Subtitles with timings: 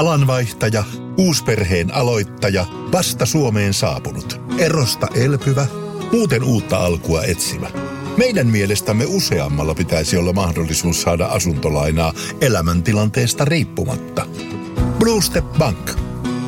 [0.00, 0.84] Alanvaihtaja,
[1.18, 5.66] uusperheen aloittaja, vasta Suomeen saapunut, erosta elpyvä,
[6.12, 7.70] muuten uutta alkua etsimä.
[8.16, 14.26] Meidän mielestämme useammalla pitäisi olla mahdollisuus saada asuntolainaa elämäntilanteesta riippumatta.
[14.98, 15.90] Blue Step Bank.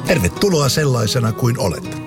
[0.07, 2.03] Tervetuloa sellaisena kuin olet.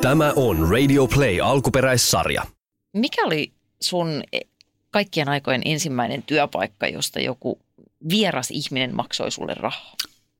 [0.00, 2.42] Tämä on Radio Play alkuperäissarja.
[2.92, 4.22] Mikä oli sun
[4.90, 7.65] kaikkien aikojen ensimmäinen työpaikka, josta joku
[8.10, 9.94] vieras ihminen maksoi sulle rahaa?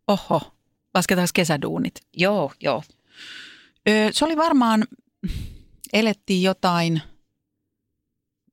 [0.09, 0.41] Oho,
[0.95, 2.01] lasketaanko kesäduunit?
[2.17, 2.83] Joo, joo.
[3.89, 4.85] Öö, se oli varmaan,
[5.93, 7.03] elettiin jotain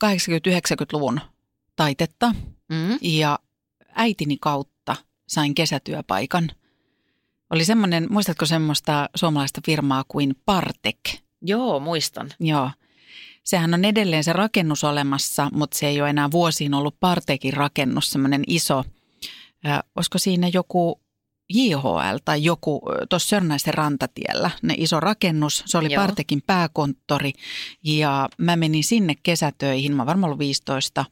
[0.05, 1.21] 80-90-luvun
[1.76, 2.35] taitetta
[2.70, 2.98] Mm.
[3.02, 3.39] ja
[3.95, 4.95] äitini kautta
[5.27, 6.51] sain kesätyöpaikan.
[7.49, 10.99] Oli semmoinen, muistatko semmoista suomalaista firmaa kuin Partek?
[11.41, 12.29] Joo, muistan.
[12.40, 12.71] Joo.
[13.43, 18.11] Sehän on edelleen se rakennus olemassa, mutta se ei ole enää vuosiin ollut Partekin rakennus,
[18.11, 18.84] semmoinen iso.
[19.67, 21.01] Äh, olisiko siinä joku
[21.49, 25.63] JHL tai joku tuossa Sörnäisen rantatiellä, ne iso rakennus.
[25.65, 26.03] Se oli Joo.
[26.03, 27.34] Partekin pääkonttori
[27.84, 31.05] ja mä menin sinne kesätöihin, mä oon varmaan ollut 15,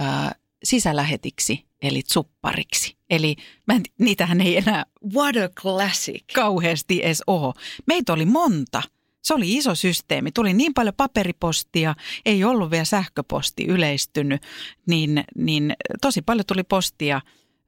[0.00, 0.30] äh,
[0.64, 2.96] sisälähetiksi eli tsuppariksi.
[3.10, 3.36] Eli
[3.66, 6.24] mä en, niitähän ei enää What a classic.
[6.34, 7.54] kauheasti edes ole.
[7.86, 8.82] Meitä oli monta.
[9.22, 10.32] Se oli iso systeemi.
[10.32, 11.94] Tuli niin paljon paperipostia,
[12.26, 14.42] ei ollut vielä sähköposti yleistynyt,
[14.86, 17.20] niin, niin tosi paljon tuli postia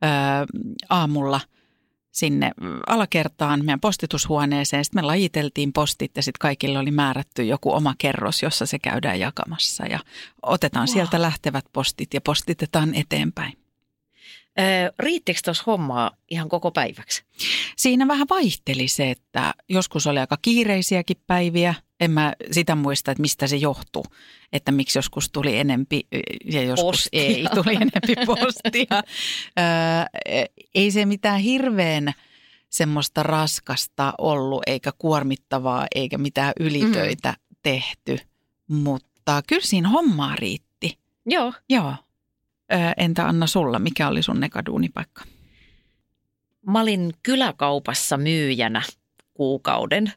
[0.03, 0.47] ää,
[0.89, 1.41] aamulla
[2.13, 2.53] sinne
[2.87, 4.85] alakertaan meidän postitushuoneeseen.
[4.85, 9.21] Sitten me lajiteltiin postit ja sitten kaikille oli määrätty joku oma kerros, jossa se käydään
[9.21, 9.87] jakamassa.
[9.87, 9.99] Ja
[10.43, 10.93] otetaan Wow.
[10.93, 13.60] sieltä lähtevät postit ja postitetaan eteenpäin.
[14.59, 17.25] Ö, riittikö tuossa hommaa ihan koko päiväksi?
[17.77, 21.75] Siinä vähän vaihteli se, että joskus oli aika kiireisiäkin päiviä.
[22.01, 24.05] En mä sitä muista, että mistä se johtuu,
[24.53, 26.07] että miksi joskus tuli enempi
[26.45, 27.21] ja joskus Postia.
[27.23, 29.03] ei tuli enempi postia.
[29.59, 32.13] Öö, ei se mitään hirveän
[32.71, 37.57] semmoista raskasta ollut, eikä kuormittavaa, eikä mitään ylitöitä mm.
[37.63, 38.19] tehty,
[38.69, 40.99] mutta kyllä siinä hommaa riitti.
[41.27, 41.53] Joo.
[41.69, 41.95] Joo.
[42.97, 45.25] Entä Anna sulla, mikä oli sun nekaduunipaikka?
[46.67, 48.83] Mä olin kyläkaupassa myyjänä
[49.35, 50.13] kuukauden,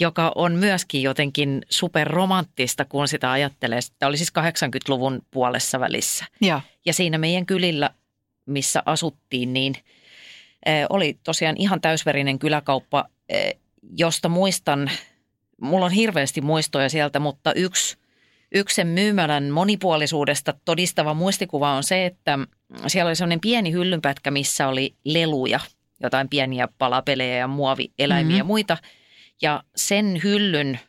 [0.00, 3.80] joka on myöskin jotenkin superromanttista, kun sitä ajattelee.
[3.98, 6.24] Tämä oli siis 80-luvun puolessa välissä.
[6.40, 6.60] Joo.
[6.84, 7.90] Ja siinä meidän kylillä,
[8.46, 9.74] missä asuttiin, niin
[10.88, 13.04] oli tosiaan ihan täysverinen kyläkauppa,
[13.96, 14.90] josta muistan,
[15.60, 17.96] mulla on hirveästi muistoja sieltä, mutta yksi,
[18.54, 22.38] yksi sen myymälän monipuolisuudesta todistava muistikuva on se, että
[22.86, 25.60] siellä oli sellainen pieni hyllynpätkä, missä oli leluja,
[26.02, 28.38] jotain pieniä palapelejä ja muovieläimiä Mhm.
[28.38, 28.76] ja muita.
[29.42, 30.80] Ja sen hyllyn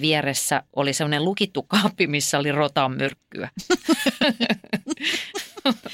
[0.00, 3.48] vieressä oli sellainen lukittu kaappi, missä oli rotanmyrkkyä.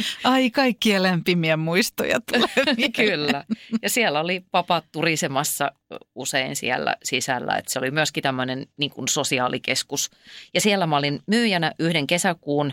[0.25, 2.89] Ai kaikkia lämpimiä muistoja tulee.
[3.07, 3.45] Kyllä.
[3.83, 5.73] Ja siellä oli papat turisemassa
[6.15, 7.57] usein siellä sisällä.
[7.57, 10.11] Että se oli myöskin tämmöinen niin kuin sosiaalikeskus.
[10.55, 12.73] Ja siellä mä olin myyjänä yhden kesäkuun.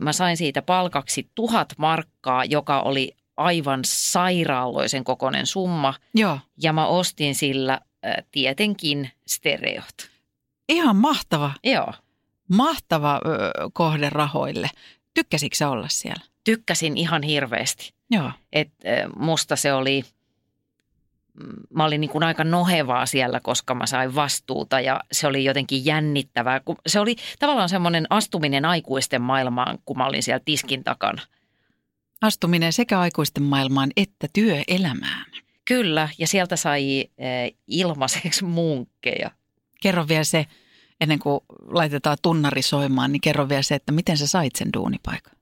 [0.00, 5.94] Mä sain siitä palkaksi tuhat markkaa, joka oli aivan sairaaloisen kokoinen summa.
[6.14, 7.80] Joo, Ja mä ostin sillä
[8.30, 10.10] tietenkin stereot.
[10.68, 11.92] ihan mahtava, Joo.
[12.48, 13.20] mahtava
[13.72, 14.70] kohde rahoille.
[15.14, 16.24] Tykkäsitkö sä olla siellä?
[16.44, 17.92] Tykkäsin ihan hirveästi.
[18.10, 18.30] Joo.
[18.52, 18.70] Et
[19.16, 20.04] musta se oli,
[21.34, 25.44] mm, mä olin niin kuin aika nohevaa siellä, koska mä sain vastuuta ja se oli
[25.44, 26.60] jotenkin jännittävää.
[26.86, 31.22] Se oli tavallaan semmoinen astuminen aikuisten maailmaan, kun mä olin siellä tiskin takana.
[32.22, 35.24] Astuminen sekä aikuisten maailmaan että työelämään.
[35.64, 37.04] Kyllä, ja sieltä sai
[37.66, 39.30] ilmaiseksi munkkeja.
[39.82, 40.46] Kerro vielä se,
[41.00, 45.34] ennen kuin laitetaan tunnari soimaan, niin kerro vielä se, että miten sä sait sen duunipaikan.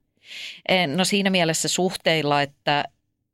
[0.69, 2.85] Eh, No siinä mielessä suhteilla, että,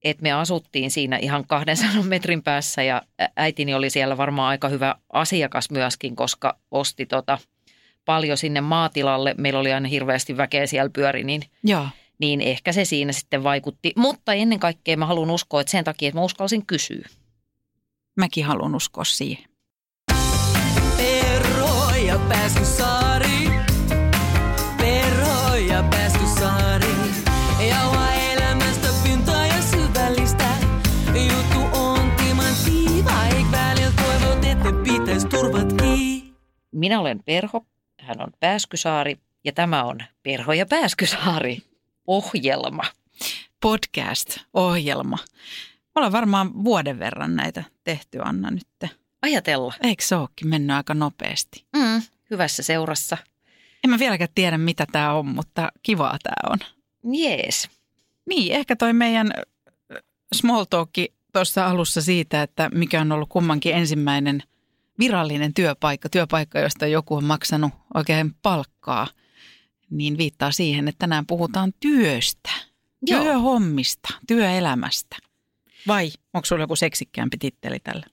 [0.05, 3.03] että me asuttiin siinä ihan 200 metrin päässä ja
[3.37, 7.39] äitini oli siellä varmaan aika hyvä asiakas myöskin, koska osti tota
[8.05, 9.35] paljon sinne maatilalle.
[9.39, 11.89] Meillä oli aina hirveästi väkeä siellä pyöri, niin, Joo.
[12.19, 13.93] niin ehkä se siinä sitten vaikutti.
[13.97, 17.09] Mutta ennen kaikkea mä haluan uskoa, että sen takia, että mä uskalsin kysyä.
[18.17, 19.45] Mäkin haluan uskoa siihen.
[22.09, 23.51] Ja Pääskysaari.
[24.79, 26.95] Perro ja Pääskysaari.
[27.69, 30.49] Jauha elämästä pintaa ja syvällistä.
[31.07, 36.35] Juttu on timanttiiva, eik välillä toivot, että pitäis turvat kiinni.
[36.73, 37.67] Minä olen Perho,
[38.01, 41.63] hän on Pääskysaari ja tämä on Perho ja Pääskysaari
[42.07, 42.85] ohjelma.
[43.61, 45.19] Podcast-ohjelma.
[45.85, 48.99] Me ollaan varmaan vuoden verran näitä tehty, Anna, nyt.
[49.23, 49.75] Ajatella.
[49.83, 51.65] Eikö se olekin mennyt aika nopeasti?
[51.77, 53.17] Mm, hyvässä seurassa.
[53.85, 56.59] En mä vieläkään tiedä, mitä tämä on, mutta kivaa tämä on.
[57.15, 57.69] Jees.
[58.27, 59.33] Niin, ehkä toi meidän
[60.33, 60.91] small talk
[61.33, 64.43] tuossa alussa siitä, että mikä on ollut kummankin ensimmäinen
[64.99, 69.07] virallinen työpaikka, työpaikka, josta joku on maksanut oikein palkkaa,
[69.91, 72.51] niin viittaa siihen, että tänään puhutaan työstä,
[73.07, 73.23] Joo.
[73.23, 75.17] työhommista, työelämästä.
[75.87, 78.07] Vai onko sulla joku seksikkäämpi titteli tällä?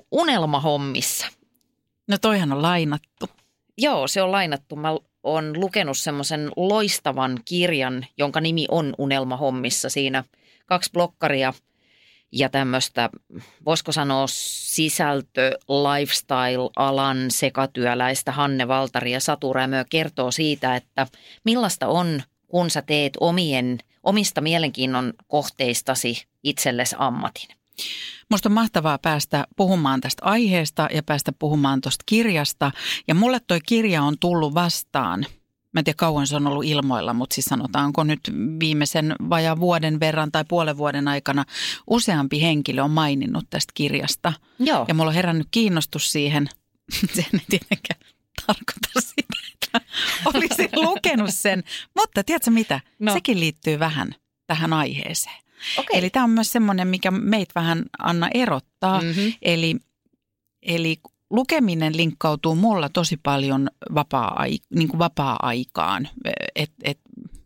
[0.00, 1.26] Mm, unelmahommissa.
[2.08, 3.28] No toihan on lainattu.
[3.78, 4.76] Joo, se on lainattu.
[4.76, 4.88] Mä
[5.22, 9.88] oon lukenut semmoisen loistavan kirjan, jonka nimi on Unelmahommissa.
[9.90, 10.24] Siinä
[10.66, 11.52] kaksi blokkaria
[12.32, 13.10] ja tämmöistä,
[13.64, 21.06] voisiko sanoa sisältö, lifestyle-alan sekatyöläistä Hanne Valtari ja Satu Rämö kertoo siitä, että
[21.44, 27.48] millaista on, kun sä teet omien, omista mielenkiinnon kohteistasi itsellesi ammatin.
[28.30, 32.72] Musta on mahtavaa päästä puhumaan tästä aiheesta ja päästä puhumaan tuosta kirjasta.
[33.08, 35.26] Ja mulle toi kirja on tullut vastaan.
[35.72, 38.20] Mä en tiedä kauan se on ollut ilmoilla, mutta siis sanotaanko nyt
[38.60, 41.44] viimeisen vajaan vuoden verran tai puolen vuoden aikana
[41.90, 44.32] useampi henkilö on maininnut tästä kirjasta.
[44.58, 44.84] Joo.
[44.88, 46.48] Ja mulla on herännyt kiinnostus siihen.
[47.14, 48.00] Se ei tietenkään
[48.46, 49.80] tarkoita sitä, että
[50.24, 51.64] olisin lukenut sen.
[51.96, 52.80] Mutta tiedätkö mitä?
[52.98, 53.12] No.
[53.12, 54.14] Sekin liittyy vähän
[54.46, 55.41] tähän aiheeseen.
[55.78, 55.98] Okei.
[55.98, 59.00] Eli tämä on myös semmoinen, mikä meitä vähän Anna erottaa.
[59.00, 59.28] Mhm.
[59.42, 59.76] Eli,
[60.62, 61.00] eli
[61.30, 64.44] lukeminen linkkautuu mulla tosi paljon vapaa,
[64.74, 66.08] niin kuin vapaa-aikaan,
[66.54, 66.98] et, et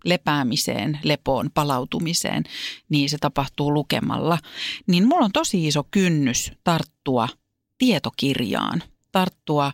[0.04, 2.44] lepäämiseen, lepoon, palautumiseen,
[2.88, 4.38] niin se tapahtuu lukemalla.
[4.86, 7.28] Niin mulla on tosi iso kynnys tarttua
[7.78, 9.72] tietokirjaan, tarttua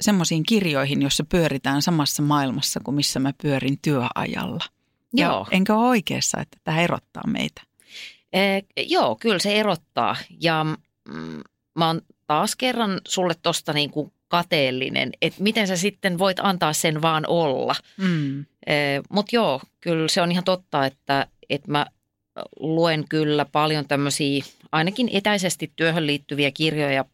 [0.00, 4.64] semmoisiin kirjoihin, joissa pyöritään samassa maailmassa kuin missä mä pyörin työajalla.
[5.12, 5.38] Joo.
[5.38, 7.62] Ja enkö ole oikeassa, että tämä erottaa meitä?
[8.32, 10.16] Eh, joo, kyllä se erottaa.
[10.40, 10.64] Ja
[11.08, 11.40] mm,
[11.78, 16.72] mä oon taas kerran sulle tosta niin kuin kateellinen, että miten sä sitten voit antaa
[16.72, 17.74] sen vaan olla.
[17.96, 18.44] Mm.
[19.10, 21.86] Mutta joo, kyllä se on ihan totta, että, että mä
[22.60, 27.04] luen kyllä paljon tämmöisiä ainakin etäisesti työhön liittyviä kirjoja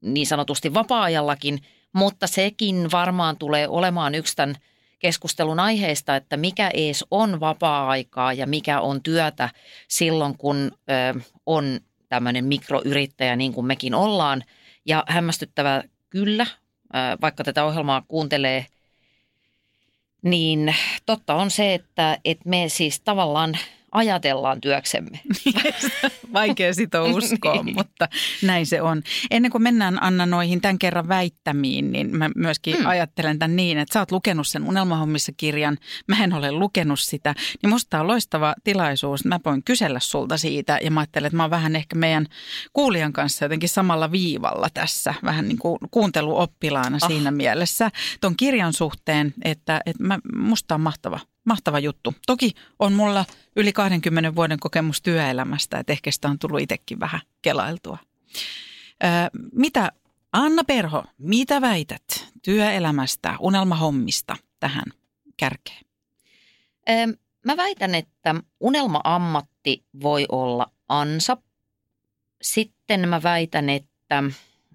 [0.00, 1.58] niin sanotusti vapaa-ajallakin,
[1.92, 4.54] mutta sekin varmaan tulee olemaan yksi tämän
[4.98, 9.50] keskustelun aiheesta, että mikä ees on vapaa-aikaa ja mikä on työtä
[9.88, 10.72] silloin, kun
[11.14, 14.44] ö, on tämmöinen mikroyrittäjä niin kuin mekin ollaan.
[14.86, 16.46] Ja hämmästyttävä kyllä,
[16.94, 18.66] ö, vaikka tätä ohjelmaa kuuntelee,
[20.22, 20.74] niin
[21.06, 23.58] totta on se, että, että me siis tavallaan
[23.92, 25.20] ajatellaan työksemme.
[26.32, 27.74] Vaikea sitä uskoa, Niin.
[27.76, 28.08] mutta
[28.42, 29.02] näin se on.
[29.30, 32.86] Ennen kuin mennään Anna noihin tämän kerran väittämiin, niin mä myöskin Mm.
[32.86, 37.34] ajattelen tämän niin, että sä oot lukenut sen Unelmahommissa kirjan, mä en ole lukenut sitä,
[37.62, 39.24] niin musta on loistava tilaisuus.
[39.24, 42.26] Mä voin kysellä sulta siitä ja mä ajattelen, että mä oon vähän ehkä meidän
[42.72, 47.08] kuulijan kanssa jotenkin samalla viivalla tässä, vähän niin kuin kuunteluoppilaana Ah.
[47.08, 52.14] siinä mielessä ton kirjan suhteen, että, että mä, musta on mahtava mahtava juttu.
[52.26, 53.24] Toki on mulla
[53.56, 57.98] yli 20 vuoden kokemus työelämästä, että ehkä sitä on tullut itsekin vähän kelailtua.
[59.04, 59.10] Öö,
[59.52, 59.92] mitä,
[60.32, 64.84] Anna Perho, mitä väität työelämästä, unelmahommista tähän
[65.36, 65.84] kärkeen?
[66.90, 71.36] Ö, Mä väitän, että unelma-ammatti voi olla ansa.
[72.42, 74.22] Sitten mä väitän, että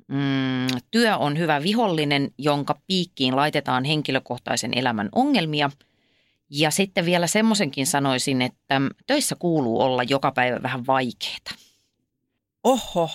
[0.08, 5.72] mm, työ on hyvä vihollinen, jonka piikkiin laitetaan henkilökohtaisen elämän ongelmia.
[6.56, 11.58] Ja sitten vielä semmoisenkin sanoisin, että töissä kuuluu olla joka päivä vähän vaikeaa.
[12.64, 13.10] Oho,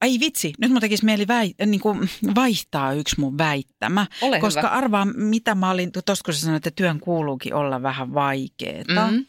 [0.00, 4.06] ai vitsi, nyt mun tekisi mieli väi, niin kuin vaihtaa yksi mun väittämä.
[4.22, 4.70] Ole koska hyvä.
[4.70, 9.06] arvaa, mitä mä olin, tuossa kun sä sanoit, että työn kuuluukin olla vähän vaikeeta.
[9.10, 9.20] Mhm.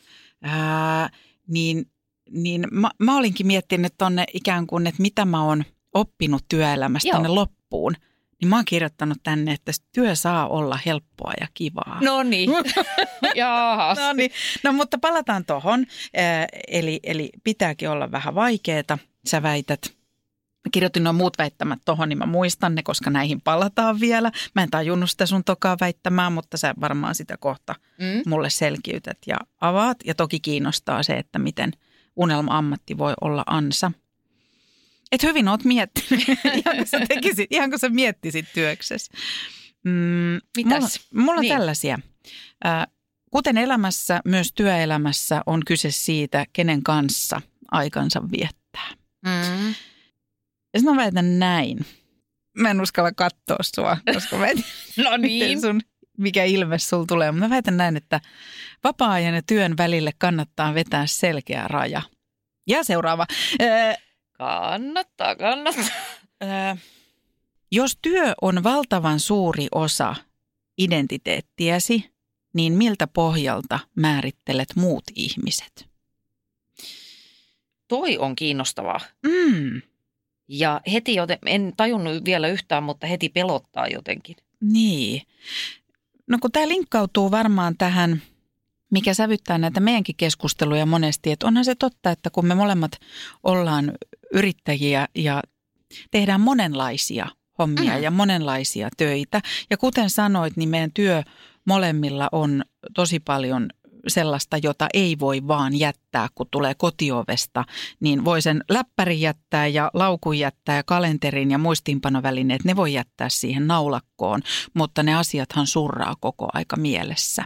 [0.41, 1.09] Ää,
[1.47, 1.85] niin
[2.31, 7.15] niin mä, mä olinkin miettinyt tonne ikään kuin, että mitä mä oon oppinut työelämästä Joo.
[7.15, 7.95] tonne loppuun.
[8.41, 11.97] Niin mä oon kirjoittanut tänne, että työ saa olla helppoa ja kivaa.
[12.01, 12.49] No niin.
[13.35, 13.97] Jaahas.
[13.97, 14.31] No niin,
[14.63, 15.85] no mutta palataan tohon.
[16.17, 19.81] Ää, Eli, eli pitääkin olla vähän vaikeeta, sä väität.
[20.65, 24.31] Mä kirjoitin nuo muut väittämät tohon, niin mä muistan ne, koska näihin palataan vielä.
[24.55, 28.29] Mä en tajunnut sitä sun tokaa väittämään, mutta sä varmaan sitä kohta Mm.
[28.29, 29.97] mulle selkiytät ja avaat.
[30.05, 31.71] Ja toki kiinnostaa se, että miten
[32.15, 33.91] unelma-ammatti voi olla ansa.
[35.11, 36.23] Et hyvin oot miettinyt,
[36.65, 39.13] ihan kun sä, tekisit, ihan kun sä miettisit työksessä.
[39.85, 40.99] Mm, Mitäs?
[41.13, 41.53] Mulla, mulla on Niin.
[41.57, 41.99] tällaisia.
[42.65, 42.87] Äh,
[43.31, 48.89] kuten elämässä, myös työelämässä on kyse siitä, kenen kanssa aikansa viettää.
[49.25, 49.67] Mm.
[50.73, 51.85] Ja sitten mä väitän näin.
[52.57, 54.57] Mä en uskalla katsoa sua, koska mä en
[55.03, 55.61] No niin.
[55.61, 55.81] sun,
[56.17, 57.31] mikä ilme sul tulee.
[57.31, 58.21] Mutta mä väitän näin, että
[58.83, 62.01] vapaa-ajan ja työn välille kannattaa vetää selkeä raja.
[62.67, 63.25] Ja seuraava.
[64.37, 65.85] Kannattaa, kannattaa.
[67.71, 70.15] jos työ on valtavan suuri osa
[70.77, 72.09] identiteettiäsi,
[72.53, 75.89] niin miltä pohjalta määrittelet muut ihmiset?
[77.87, 78.99] toi on kiinnostavaa.
[79.25, 79.81] Mm,
[80.47, 84.35] Ja heti, joten, en tajunnut vielä yhtään, mutta heti pelottaa jotenkin.
[84.61, 85.21] niin.
[86.27, 88.21] No kun tämä linkkautuu varmaan tähän,
[88.91, 92.91] mikä sävyttää näitä meidänkin keskusteluja monesti, että onhan se totta, että kun me molemmat
[93.43, 93.91] ollaan
[94.33, 95.41] yrittäjiä ja
[96.11, 97.27] tehdään monenlaisia
[97.59, 98.03] hommia Mm.
[98.03, 99.41] ja monenlaisia töitä.
[99.69, 101.23] Ja kuten sanoit, niin meidän työ
[101.65, 102.63] molemmilla on
[102.93, 103.69] tosi paljon
[104.07, 107.65] sellaista, jota ei voi vaan jättää, kun tulee kotiovesta,
[107.99, 113.29] niin voi sen läppärin jättää ja laukun jättää ja kalenterin ja muistiinpanovälineet, ne voi jättää
[113.29, 114.41] siihen naulakkoon,
[114.73, 117.43] mutta ne asiathan surraa koko aika mielessä.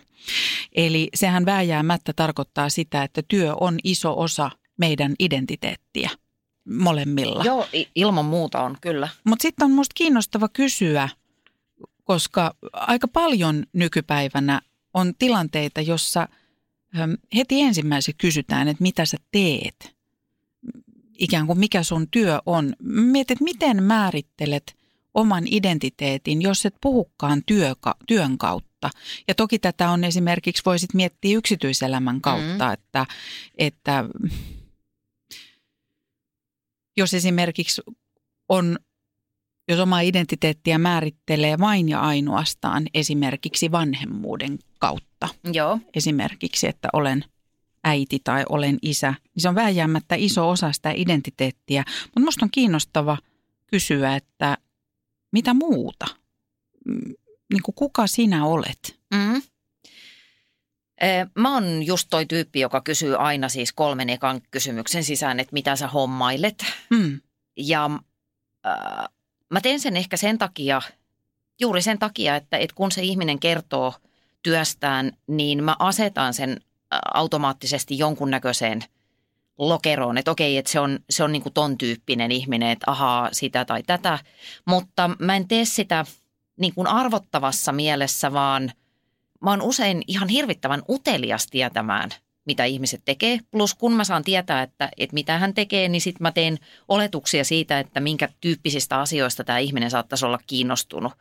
[0.76, 6.10] Eli sehän vääjäämättä tarkoittaa sitä, että työ on iso osa meidän identiteettiä
[6.70, 7.44] molemmilla.
[7.44, 9.08] Joo, ilman muuta on kyllä.
[9.24, 11.10] Mutta sitten on musta kiinnostava kysyä,
[12.04, 14.62] koska aika paljon nykypäivänä
[14.94, 16.28] on tilanteita, jossa
[17.36, 19.96] heti ensimmäisenä kysytään, että mitä sä teet.
[21.18, 22.74] Ikään kuin mikä sun työ on.
[22.82, 24.76] Mietit, miten määrittelet
[25.14, 28.90] oman identiteetin, jos et puhukaan työka, työn kautta.
[29.28, 32.74] Ja toki tätä on esimerkiksi, voisit miettiä yksityiselämän kautta, mm.
[32.74, 33.06] että,
[33.58, 34.06] että
[36.98, 37.82] jos esimerkiksi
[38.50, 38.80] on,
[39.68, 45.80] jos omaa identiteettiä määrittelee vain ja ainoastaan esimerkiksi vanhemmuuden kautta, Joo.
[45.96, 47.26] esimerkiksi, että olen
[47.84, 51.84] äiti tai olen isä, niin se on vääjäämättä iso osa sitä identiteettiä.
[52.04, 53.18] Mutta minusta on kiinnostava
[53.68, 54.58] kysyä, että
[55.32, 56.06] mitä muuta?
[57.54, 59.00] Niin kuin kuka sinä olet?
[59.14, 59.42] Mm.
[61.36, 65.76] Mä oon just toi tyyppi, joka kysyy aina siis kolmen ekan kysymyksen sisään, että mitä
[65.76, 66.66] sä hommailet.
[66.90, 67.22] Mm.
[67.58, 67.90] Ja
[68.66, 69.10] äh,
[69.50, 70.82] mä teen sen ehkä sen takia,
[71.60, 73.94] juuri sen takia, että, että kun se ihminen kertoo
[74.44, 78.84] työstään, niin mä asetan sen äh, automaattisesti jonkunnäköiseen
[79.58, 83.30] lokeroon, että okei, että se on, se on niin kuin ton tyyppinen ihminen, että ahaa,
[83.32, 84.20] sitä tai tätä.
[84.66, 86.06] Mutta mä en tee sitä
[86.60, 88.72] niin kuin arvottavassa mielessä, vaan
[89.44, 92.10] mä oon usein ihan hirvittävän utelias tietämään,
[92.46, 93.40] mitä ihmiset tekee.
[93.52, 97.44] Plus kun mä saan tietää, että, että mitä hän tekee, niin sitten mä teen oletuksia
[97.44, 101.14] siitä, että minkä tyyppisistä asioista tämä ihminen saattaisi olla kiinnostunut.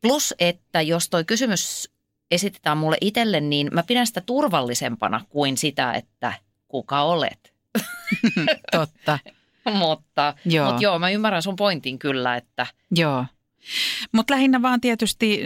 [0.00, 1.90] Plus, että jos toi kysymys
[2.30, 6.32] esitetään mulle itselle, niin mä pidän sitä turvallisempana kuin sitä, että
[6.68, 7.54] kuka olet.
[8.72, 9.18] Totta,
[9.72, 10.66] mutta, Joo.
[10.66, 12.66] mutta joo, mä ymmärrän sun pointin kyllä, että
[12.96, 13.26] joo.
[14.12, 15.40] Mutta lähinnä vaan tietysti,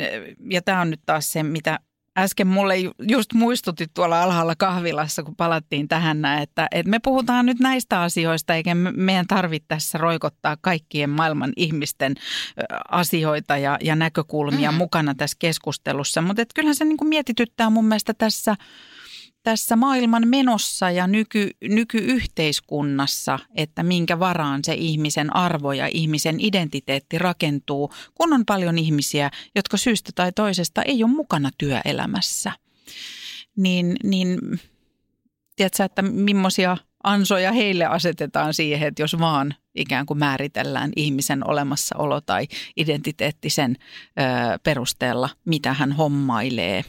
[0.51, 1.79] ja tämä on nyt taas se, mitä
[2.19, 7.47] äsken mulle ju- just muistutit tuolla alhaalla kahvilassa, kun palattiin tähän että, että me puhutaan
[7.47, 12.15] nyt näistä asioista, eikä me- meidän tarvitse tässä roikottaa kaikkien maailman ihmisten
[12.91, 14.77] asioita ja, ja näkökulmia Mm.
[14.79, 16.23] mukana tässä keskustelussa.
[16.23, 18.57] Mutta kyllähän se niin kuin mietityttää mun mielestä tässä,
[19.45, 27.19] tässä maailman menossa ja nyky, nykyyhteiskunnassa, että minkä varaan se ihmisen arvo ja ihmisen identiteetti
[27.19, 32.53] rakentuu, kun on paljon ihmisiä, jotka syystä tai toisesta ei ole mukana työelämässä.
[33.57, 34.39] Niin, niin
[35.57, 42.21] tiedätkö, että millaisia ansoja heille asetetaan siihen, että jos vaan ikään kuin määritellään ihmisen olemassaolo
[42.21, 42.47] tai
[42.77, 44.23] identiteetti sen ö,
[44.63, 46.85] perusteella, mitä hän hommailee,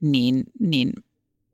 [0.00, 0.92] niin, niin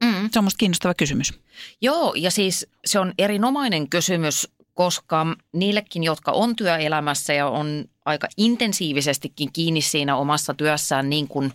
[0.04, 1.40] mm, se on musta kiinnostava kysymys.
[1.80, 8.28] Joo, ja siis se on erinomainen kysymys, koska niillekin, jotka on työelämässä ja on aika
[8.36, 11.52] intensiivisestikin kiinni siinä omassa työssään, niin kuin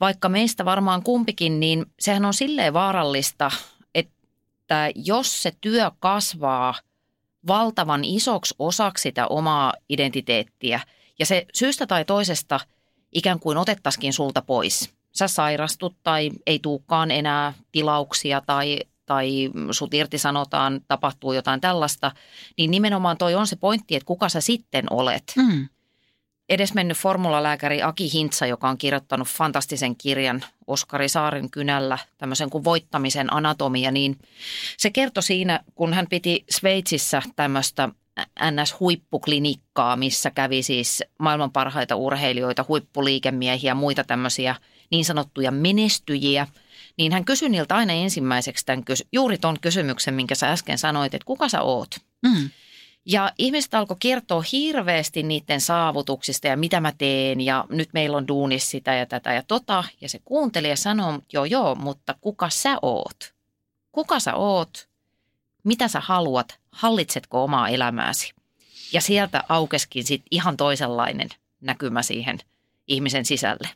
[0.00, 3.50] vaikka meistä varmaan kumpikin, niin sehän on silleen vaarallista,
[3.94, 6.74] että jos se työ kasvaa
[7.46, 10.80] valtavan isoksi osaksi sitä omaa identiteettiä
[11.18, 12.60] ja se syystä tai toisesta
[13.12, 14.99] ikään kuin otettaisikin sulta pois.
[15.12, 22.12] Sä sairastut tai ei tuukaan enää tilauksia tai, tai sut irtisanotaan, tapahtuu jotain tällaista,
[22.58, 25.32] niin nimenomaan toi on se pointti, että kuka sä sitten olet.
[25.36, 25.68] Mm.
[26.48, 33.32] Edesmennyt formulalääkäri Aki Hintsa, joka on kirjoittanut fantastisen kirjan Oskari Saaren kynällä, tämmöisen kuin voittamisen
[33.32, 34.18] anatomia, niin
[34.76, 37.88] se kertoi siinä, kun hän piti Sveitsissä tämmöistä
[38.40, 44.56] NS-huippuklinikkaa, missä kävi siis maailman parhaita urheilijoita, huippuliikemiehiä ja muita tämmöisiä
[44.90, 46.46] niin sanottuja menestyjiä,
[46.96, 51.26] niin hän kysyi niiltä aina ensimmäiseksi tämän, juuri ton kysymyksen, minkä sä äsken sanoit, että
[51.26, 51.96] kuka sä oot?
[52.22, 52.50] Mm.
[53.06, 58.28] Ja ihmiset alkoi kertoa hirveästi niiden saavutuksista ja mitä mä teen ja nyt meillä on
[58.28, 59.84] duunis sitä ja tätä ja tota.
[60.00, 63.34] Ja se kuunteli ja sanoi, joo joo, mutta kuka sä oot?
[63.92, 64.88] Kuka sä oot?
[65.64, 66.58] Mitä sä haluat?
[66.72, 68.32] Hallitsetko omaa elämääsi?
[68.92, 71.28] Ja sieltä aukeskin sitten ihan toisenlainen
[71.60, 72.38] näkymä siihen
[72.88, 73.68] ihmisen sisälle.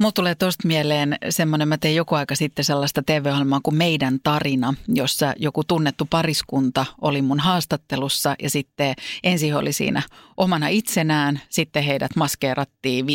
[0.00, 4.74] Mulla tulee tuosta mieleen semmoinen, mä tein joku aika sitten sellaista TV-ohjelmaa kuin Meidän tarina,
[4.88, 10.02] jossa joku tunnettu pariskunta oli mun haastattelussa ja sitten ensin oli siinä
[10.36, 13.08] omana itsenään, sitten heidät maskeerattiin 15-20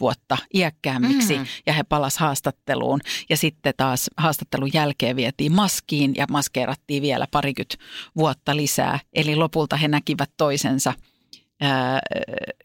[0.00, 1.46] vuotta iäkkäämmiksi mm.
[1.66, 7.76] ja he palas haastatteluun ja sitten taas haastattelun jälkeen vietiin maskiin ja maskeerattiin vielä parikymmentä
[8.16, 8.98] vuotta lisää.
[9.12, 10.94] Eli lopulta he näkivät toisensa
[11.60, 12.00] ää,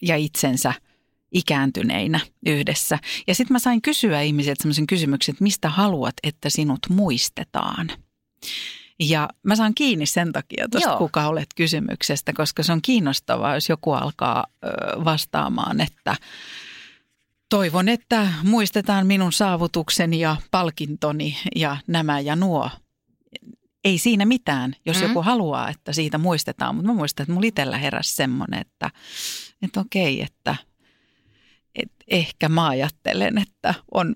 [0.01, 0.73] ja itsensä–
[1.31, 2.99] ikääntyneinä yhdessä.
[3.27, 7.91] Ja sitten mä sain kysyä ihmisiltä sellaisen kysymyksen, että mistä haluat, että sinut muistetaan.
[8.99, 13.69] Ja mä saan kiinni sen takia tuosta, kuka olet kysymyksestä, koska se on kiinnostavaa, jos
[13.69, 14.45] joku alkaa
[15.05, 16.15] vastaamaan, että
[17.49, 22.69] toivon, että muistetaan minun saavutukseni ja palkintoni ja nämä ja nuo.
[23.83, 25.03] Ei siinä mitään, jos mm.
[25.03, 28.91] joku haluaa, että siitä muistetaan, mutta mä muistan, että mulla itsellä heräsi semmoinen, että,
[29.61, 30.55] että okei, että–
[31.83, 34.15] et ehkä mä ajattelen, että on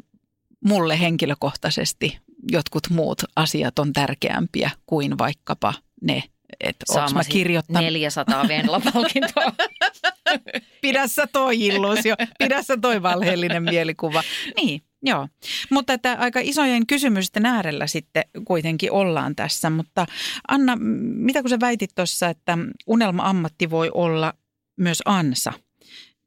[0.66, 2.20] mulle henkilökohtaisesti
[2.52, 6.24] jotkut muut asiat on tärkeämpiä kuin vaikkapa ne,
[6.60, 7.84] että onko mä kirjoittanut...
[7.84, 9.54] 400 Venla-palkintoa.
[10.82, 14.24] Pidä sä toi illuusio, pidä sä toi valheellinen mielikuva.
[14.56, 15.28] Niin, joo.
[15.70, 19.70] Mutta että aika isojen kysymysten äärellä sitten kuitenkin ollaan tässä.
[19.70, 20.06] Mutta
[20.48, 24.34] Anna, mitä kun sä väitit tuossa, että unelma-ammatti voi olla
[24.78, 25.54] myös ansa,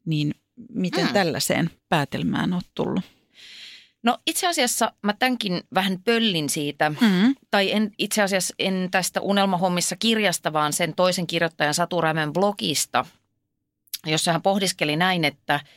[0.05, 0.33] niin
[0.69, 1.13] Miten mm.
[1.13, 3.03] tällaiseen päätelmään olet tullut?
[4.03, 7.35] No itse asiassa mä tämänkin vähän pöllin siitä, mm.
[7.51, 13.05] tai en, itse asiassa en tästä Unelmahommissa kirjasta, vaan sen toisen kirjoittajan Satu Rämön blogista,
[14.05, 15.59] jossa hän pohdiskeli näin, että–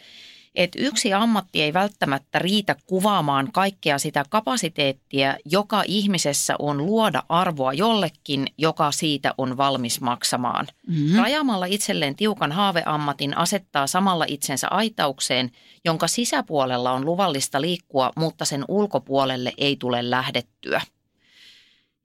[0.55, 7.73] että yksi ammatti ei välttämättä riitä kuvaamaan kaikkea sitä kapasiteettia, joka ihmisessä on luoda arvoa
[7.73, 10.67] jollekin, joka siitä on valmis maksamaan.
[10.87, 11.19] Mm-hmm.
[11.19, 15.51] Rajamalla itselleen tiukan haaveammatin asettaa samalla itsensä aitaukseen,
[15.85, 20.81] jonka sisäpuolella on luvallista liikkua, mutta sen ulkopuolelle ei tule lähdettyä.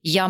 [0.04, 0.30] Ja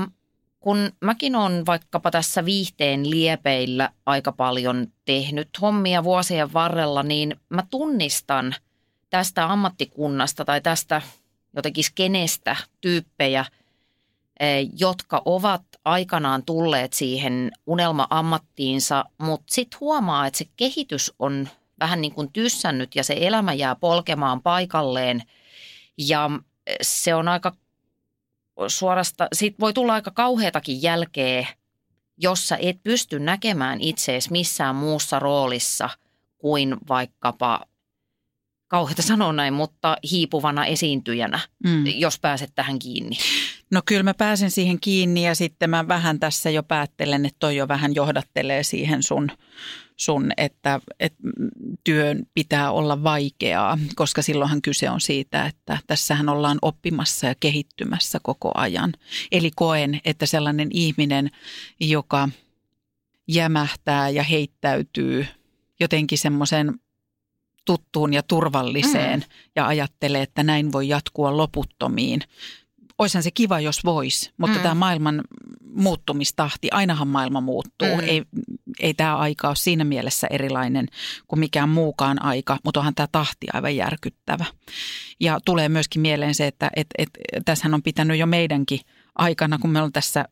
[0.65, 7.63] kun mäkin olen vaikkapa tässä viihteen liepeillä aika paljon tehnyt hommia vuosien varrella, niin mä
[7.69, 8.55] tunnistan
[9.09, 11.01] tästä ammattikunnasta tai tästä
[11.55, 13.45] jotenkin skenestä tyyppejä,
[14.39, 21.49] eh, jotka ovat aikanaan tulleet siihen unelma-ammattiinsa, mutta sitten huomaa, että se kehitys on
[21.79, 25.23] vähän niin kuin tyssännyt ja se elämä jää polkemaan paikalleen.
[25.97, 26.29] Ja
[26.81, 27.53] se on aika
[28.67, 31.47] suorasta, siitä voi tulla aika kauheatakin jälkeä,
[32.17, 35.89] jossa et pysty näkemään itseesi missään muussa roolissa
[36.37, 37.65] kuin vaikkapa,
[38.67, 41.85] kauheata sanoa näin, mutta hiipuvana esiintyjänä, mm.
[41.85, 43.17] jos pääset tähän kiinni.
[43.71, 47.55] No kyllä mä pääsen siihen kiinni ja sitten mä vähän tässä jo päättelen, että toi
[47.55, 49.31] jo vähän johdattelee siihen sun
[49.95, 51.23] sun, että, että
[51.83, 58.19] työn pitää olla vaikeaa, koska silloinhan kyse on siitä, että tässähän ollaan oppimassa ja kehittymässä
[58.23, 58.93] koko ajan.
[59.31, 61.31] Eli koen, että sellainen ihminen,
[61.79, 62.29] joka
[63.27, 65.27] jämähtää ja heittäytyy
[65.79, 66.79] jotenkin semmoisen
[67.65, 69.25] tuttuun ja turvalliseen mm.
[69.55, 72.21] ja ajattelee, että näin voi jatkua loputtomiin.
[72.97, 74.63] Oishan se kiva, jos vois, mutta mm.
[74.63, 75.21] tämä maailman
[75.75, 77.95] muuttumistahti, ainahan maailma muuttuu.
[77.95, 77.99] Mm.
[77.99, 78.23] Ei,
[78.79, 80.87] ei tämä aika ole siinä mielessä erilainen
[81.27, 84.45] kuin mikään muukaan aika, mutta onhan tämä tahti aivan järkyttävä.
[85.19, 87.09] Ja tulee myöskin mieleen se, että et, et,
[87.45, 88.79] tässähän on pitänyt jo meidänkin
[89.15, 90.25] aikana, kun me on tässä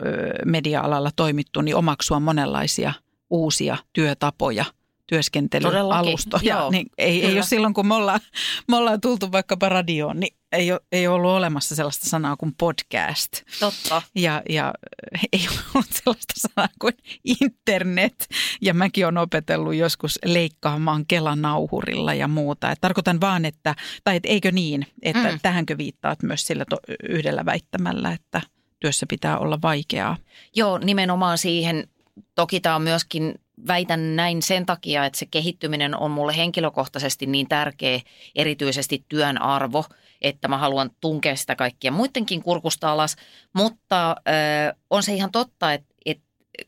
[0.45, 2.93] media-alalla toimittu, niin omaksua monenlaisia
[3.29, 4.65] uusia työtapoja–
[5.07, 6.43] työskentelyalustoja.
[6.53, 8.19] Joo, niin ei, ei ole silloin, kun me ollaan,
[8.67, 13.41] me ollaan tultu vaikkapa radioon, niin ei ole, ei ollut olemassa sellaista sanaa kuin podcast.
[13.59, 14.01] Totta.
[14.15, 14.73] Ja, ja
[15.33, 16.93] ei ollut sellaista sanaa kuin
[17.41, 18.27] internet.
[18.61, 22.71] Ja mäkin olen opetellut joskus leikkaamaan kelanauhurilla ja muuta.
[22.71, 25.39] Et tarkoitan vaan, että, tai et eikö niin, että mm.
[25.41, 26.77] tähänkö viittaat myös sillä to,
[27.09, 28.41] yhdellä väittämällä, että
[28.79, 30.17] työssä pitää olla vaikeaa.
[30.55, 31.87] Joo, nimenomaan siihen.
[32.35, 33.35] Toki tämä on myöskin
[33.67, 37.99] väitän näin sen takia, että se kehittyminen on mulle henkilökohtaisesti niin tärkeä,
[38.35, 39.85] erityisesti työn arvo,
[40.21, 43.15] että mä haluan tunkea sitä kaikkia muidenkin kurkusta alas.
[43.53, 46.25] Mutta äh, on se ihan totta, että, että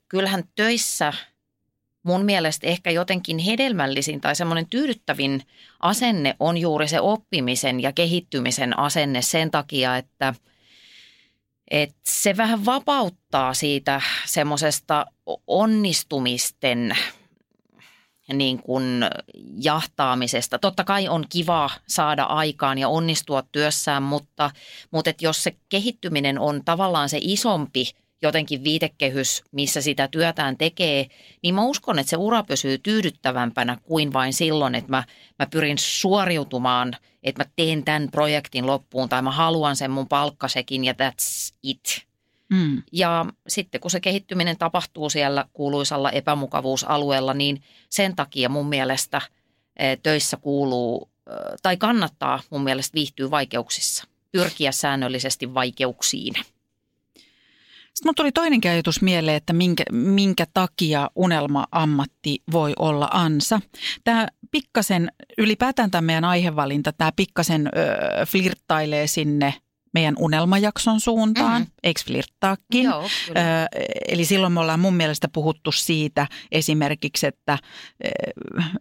[0.09, 1.13] kyllähän töissä
[2.03, 5.41] mun mielestä ehkä jotenkin hedelmällisin tai semmoinen tyydyttävin
[5.79, 10.33] asenne on juuri se oppimisen ja kehittymisen asenne sen takia, että–
[11.71, 15.05] et se vähän vapauttaa siitä semmoisesta
[15.47, 16.97] onnistumisten
[18.33, 19.05] niin kuin
[19.61, 20.59] jahtaamisesta.
[20.59, 24.51] Totta kai on kiva saada aikaan ja onnistua työssään, mutta,
[24.91, 27.91] mutta et jos se kehittyminen on tavallaan se isompi
[28.25, 31.07] jotenkin viitekehys, missä sitä työtään tekee,
[31.43, 35.03] niin mä uskon, että se ura pysyy tyydyttävämpänä kuin vain silloin, että mä,
[35.39, 40.85] mä pyrin suoriutumaan, että mä teen tämän projektin loppuun tai mä haluan sen mun palkkasekin
[40.85, 42.05] ja that's it.
[42.49, 42.83] Mm.
[42.91, 49.21] Ja sitten kun se kehittyminen tapahtuu siellä kuuluisalla epämukavuusalueella, niin sen takia mun mielestä
[49.77, 56.33] eh, töissä kuuluu eh, tai kannattaa mun mielestä viihtyä vaikeuksissa, pyrkiä säännöllisesti vaikeuksiin.
[57.95, 63.61] Sitten tuli toinenkin ajatus mieleen, että minkä, minkä takia unelma-ammatti voi olla ansa.
[64.03, 69.53] Tämä pikkasen, ylipäätään tämä meidän aihevalinta, tämä pikkasen öö, flirttailee sinne
[69.93, 71.69] meidän unelmajakson suuntaan, Mhm.
[71.69, 71.75] mm.
[71.83, 72.83] eikö flirttaakin?
[72.83, 73.63] Joo, kyllä.
[73.63, 73.67] Ö,
[74.07, 77.57] eli silloin me ollaan mun mielestä puhuttu siitä esimerkiksi, että,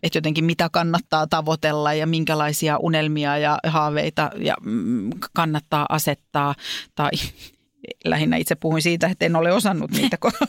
[0.03, 6.55] että jotenkin mitä kannattaa tavoitella ja minkälaisia unelmia ja haaveita ja mm, kannattaa asettaa.
[6.95, 7.11] Tai
[8.05, 10.47] lähinnä itse puhuin siitä, että en ole osannut niitä ko-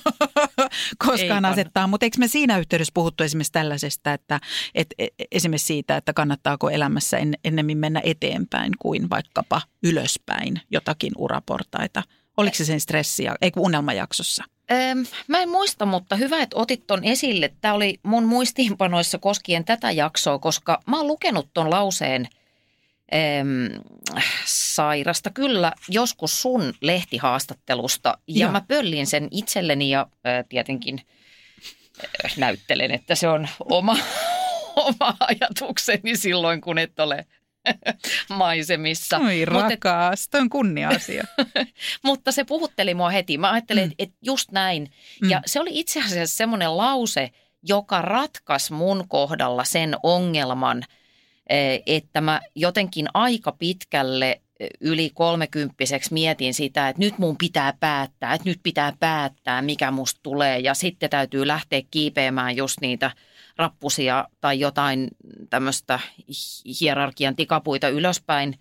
[1.07, 1.87] koskaan asettaa.
[1.87, 4.39] Mutta eikö me siinä yhteydessä puhuttu esimerkiksi tällaisesta, että
[4.75, 11.11] et, e- esimerkiksi siitä, että kannattaako elämässä en, ennemmin mennä eteenpäin kuin vaikkapa ylöspäin jotakin
[11.17, 12.03] uraportaita?
[12.37, 14.43] Oliko se sen stressiä, ei kun unelmajaksossa?
[14.71, 17.53] Öm, mä en muista, mutta hyvä, että otit ton esille.
[17.61, 22.27] Tämä oli mun muistiinpanoissa koskien tätä jaksoa, koska mä oon lukenut ton lauseen
[23.13, 23.81] öm,
[24.45, 28.17] sairasta kyllä joskus sun lehtihaastattelusta.
[28.27, 28.51] Ja Joo.
[28.51, 31.01] mä pöllin sen itselleni ja ö, tietenkin
[32.03, 33.97] ö, näyttelen, että se on oma,
[34.75, 37.25] oma ajatukseni silloin, kun et ole
[38.29, 39.17] maisemissa.
[39.17, 41.23] Oi Mutta rakas, toi on kunnia-asia.
[42.03, 43.37] mutta se puhutteli mua heti.
[43.37, 43.95] Mä ajattelin, Mm.
[43.99, 44.91] että just näin.
[45.21, 45.29] Mm.
[45.29, 47.29] Ja se oli itse asiassa semmoinen lause,
[47.63, 50.83] joka ratkaisi mun kohdalla sen ongelman,
[51.85, 54.41] että mä jotenkin aika pitkälle
[54.81, 60.19] yli kolmekymppiseksi mietin sitä, että nyt mun pitää päättää, että nyt pitää päättää, mikä musta
[60.23, 60.59] tulee.
[60.59, 63.11] Ja sitten täytyy lähteä kiipeämään just niitä
[63.57, 65.07] rappusia tai jotain
[65.49, 65.99] tämmöistä
[66.81, 68.59] hierarkian tikapuita ylöspäin.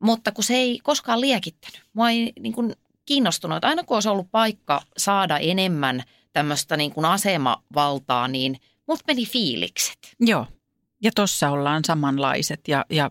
[0.00, 1.82] Mutta kun se ei koskaan liekittänyt.
[1.92, 2.72] Mua ei niin kuin
[3.06, 3.64] kiinnostunut.
[3.64, 9.98] Aina kun olisi ollut paikka saada enemmän tämmöistä niin kuin asemavaltaa, niin mut meni fiilikset.
[10.20, 10.46] Joo.
[11.04, 12.60] Ja tossa ollaan samanlaiset.
[12.68, 13.10] Ja, ja,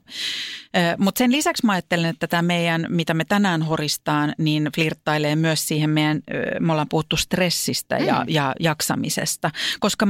[0.97, 5.67] mutta sen lisäksi mä ajattelen, että tämä meidän, mitä me tänään horistaan, niin flirttailee myös
[5.67, 6.21] siihen meidän,
[6.59, 8.25] me ollaan puhuttu stressistä ja, Mm.
[8.27, 9.51] ja jaksamisesta.
[9.79, 10.07] Koska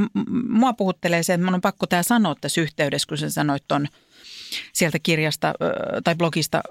[0.50, 3.88] mua puhuttelee se, että mun on pakko tämä sanoa tässä yhteydessä, kun sä sanoit ton
[4.74, 5.54] sieltä kirjasta
[6.04, 6.62] tai blogista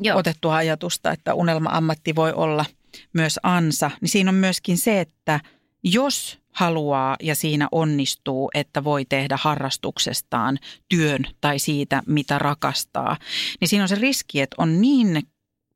[0.00, 0.18] Joo.
[0.18, 2.64] otettua ajatusta, että unelma-ammatti voi olla
[3.12, 5.40] myös ansa, niin siinä on myöskin se, että
[5.82, 13.16] jos haluaa ja siinä onnistuu, että voi tehdä harrastuksestaan työn tai siitä, mitä rakastaa,
[13.60, 15.22] niin siinä on se riski, että on niin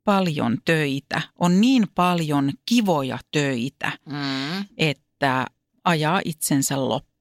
[0.04, 4.64] paljon töitä, on niin paljon kivoja töitä, Mm.
[4.78, 5.46] että
[5.84, 7.11] ajaa itsensä loppuun.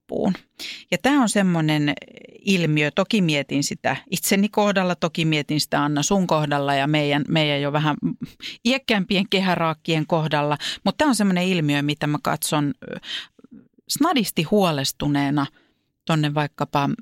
[0.91, 1.93] Ja tämä on semmoinen
[2.45, 7.61] ilmiö, toki mietin sitä itseni kohdalla, toki mietin sitä Anna sun kohdalla ja meidän, meidän
[7.61, 7.97] jo vähän
[8.65, 12.73] iäkkäämpien kehäraakkien kohdalla, mutta tämä on semmoinen ilmiö, mitä mä katson
[13.89, 15.45] snadisti huolestuneena
[16.05, 16.93] tonne vaikkapa mm,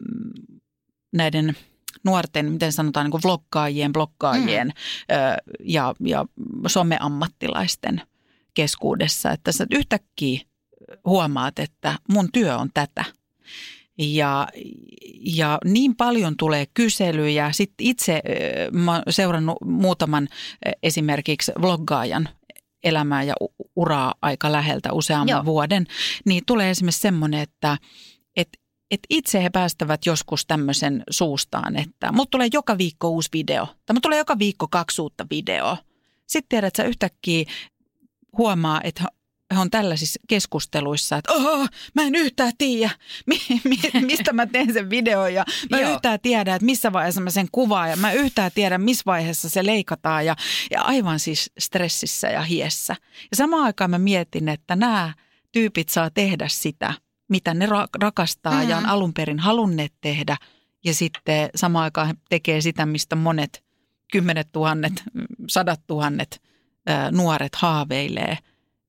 [1.13, 1.55] näiden
[2.03, 4.73] nuorten, miten sanotaan, niin kuin vloggaajien, bloggaajien mm.
[5.63, 6.25] ja, ja
[6.67, 8.01] someammattilaisten
[8.53, 10.41] keskuudessa, että sä yhtäkkiä
[11.05, 13.05] huomaat, että mun työ on tätä.
[13.97, 14.47] Ja,
[15.19, 17.51] ja niin paljon tulee kyselyjä.
[17.51, 18.21] Sitten itse
[18.71, 20.27] mä oon seurannut muutaman
[20.83, 22.29] esimerkiksi vloggaajan
[22.83, 23.33] elämää ja
[23.75, 25.45] uraa aika läheltä useamman Joo.
[25.45, 25.87] Vuoden,
[26.25, 27.77] niin tulee esimerkiksi semmoinen, että
[28.35, 28.49] et,
[28.91, 33.93] et itse he päästävät joskus tämmöisen suustaan, että mut tulee joka viikko uusi video, tai
[33.93, 35.77] mut tulee joka viikko kaksi uutta videoa.
[36.27, 37.45] Sitten tiedät, että sä yhtäkkiä
[38.37, 39.03] huomaa, että
[39.57, 42.91] on tällaisissa keskusteluissa, että Oho, mä en yhtään tiedä,
[43.25, 45.93] mi- mi- mistä mä teen sen videon ja mä en Joo.
[45.93, 49.49] yhtään tiedä, että missä vaiheessa mä sen kuvaan ja mä en yhtään tiedä, missä vaiheessa
[49.49, 50.35] se leikataan ja,
[50.71, 52.95] ja aivan siis stressissä ja hiessä.
[53.31, 55.13] Ja samaan aikaan mä mietin, että nämä
[55.51, 56.93] tyypit saa tehdä sitä,
[57.29, 58.69] mitä ne ra- rakastaa mm-hmm.
[58.69, 58.91] ja on Mhm.
[58.91, 60.37] alun perin halunneet tehdä
[60.85, 63.63] ja sitten samaan aikaan he tekee sitä, mistä monet
[64.11, 64.93] kymmenet tuhannet,
[65.49, 66.41] sadat tuhannet
[67.11, 68.37] nuoret haaveilee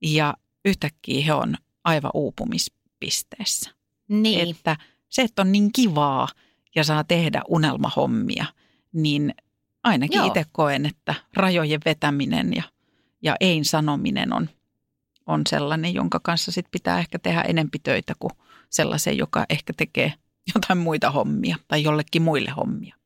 [0.02, 3.70] ja yhtäkkiä he on aivan uupumispisteessä.
[4.08, 4.50] Niin.
[4.50, 4.76] Että
[5.08, 6.28] se, että on niin kivaa
[6.74, 8.44] ja saa tehdä unelmahommia,
[8.92, 9.34] niin
[9.84, 10.26] ainakin Joo.
[10.26, 12.62] itse koen, että rajojen vetäminen ja,
[13.22, 14.50] ja ein sanominen on,
[15.26, 18.32] on sellainen, jonka kanssa sit pitää ehkä tehdä enempi töitä kuin
[18.70, 20.12] sellaisen, joka ehkä tekee
[20.54, 22.96] jotain muita hommia tai jollekin muille hommia.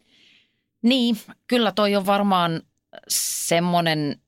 [0.82, 2.62] Niin, kyllä toi on varmaan
[3.08, 4.20] semmoinen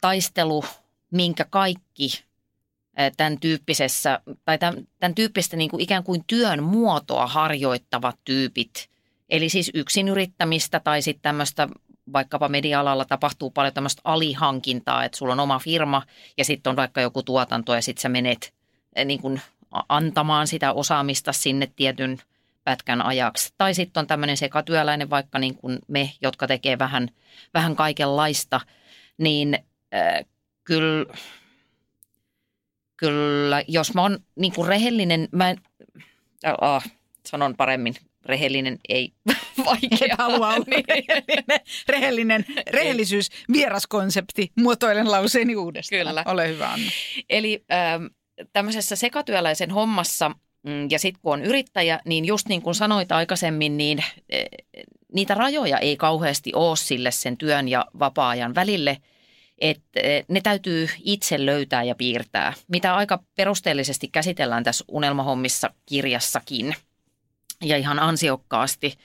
[0.00, 0.64] taistelu
[1.10, 2.24] minkä kaikki
[3.16, 8.90] tämän tyyppisessä, tai tämän, tämän tyyppistä niin kuin ikään kuin työn muotoa harjoittavat tyypit,
[9.28, 11.68] eli siis yksinyrittämistä tai sitten tämmöistä
[12.12, 16.02] vaikkapa media-alalla tapahtuu paljon tämmöistä alihankintaa, että sulla on oma firma
[16.38, 18.54] ja sitten on vaikka joku tuotanto ja sitten sä menet
[19.04, 19.40] niin kuin
[19.88, 22.18] antamaan sitä osaamista sinne tietyn
[22.64, 23.54] pätkän ajaksi.
[23.58, 27.08] Tai sitten on tämmöinen sekatyöläinen, vaikka niin kuin me, jotka tekee vähän,
[27.54, 28.60] vähän kaikenlaista,
[29.18, 29.58] niin
[29.94, 30.24] äh,
[30.64, 31.14] kyllä,
[33.00, 35.56] kyllä jos mä oon niin kuin rehellinen, mä en,
[36.46, 36.90] äh,
[37.26, 37.94] sanon paremmin,
[38.26, 39.12] rehellinen ei
[39.64, 39.98] vaikea.
[40.00, 40.84] Et halua olla Niin.
[40.88, 46.06] rehellinen, rehellinen, rehellisyys, vieraskonsepti, muotoilen lauseeni uudestaan.
[46.06, 46.24] Kyllä.
[46.26, 46.90] Ole hyvä Anna.
[47.30, 48.04] Eli ähm,
[48.52, 50.28] tämmöisessä sekatyöläisen hommassa
[50.62, 54.46] mm, ja sitten kun on yrittäjä, niin just niin kuin sanoit aikaisemmin, niin eh,
[55.12, 58.96] niitä rajoja ei kauheasti ole sille sen työn ja vapaa-ajan välille.
[59.60, 66.74] Että ne täytyy itse löytää ja piirtää, mitä aika perusteellisesti käsitellään tässä Unelmahommissa kirjassakin
[67.62, 68.98] ja ihan ansiokkaasti.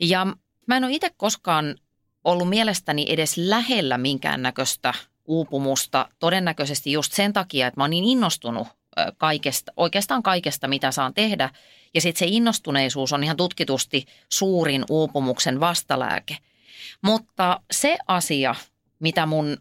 [0.00, 0.26] Ja
[0.66, 1.76] mä en ole itse koskaan
[2.24, 8.68] ollut mielestäni edes lähellä minkäännäköistä uupumusta, todennäköisesti just sen takia, että mä oon niin innostunut
[9.18, 11.50] kaikesta, oikeastaan kaikesta, mitä saan tehdä.
[11.94, 16.36] Ja sitten se innostuneisuus on ihan tutkitusti suurin uupumuksen vastalääke.
[17.02, 18.54] Mutta se asia,
[18.98, 19.56] mitä mun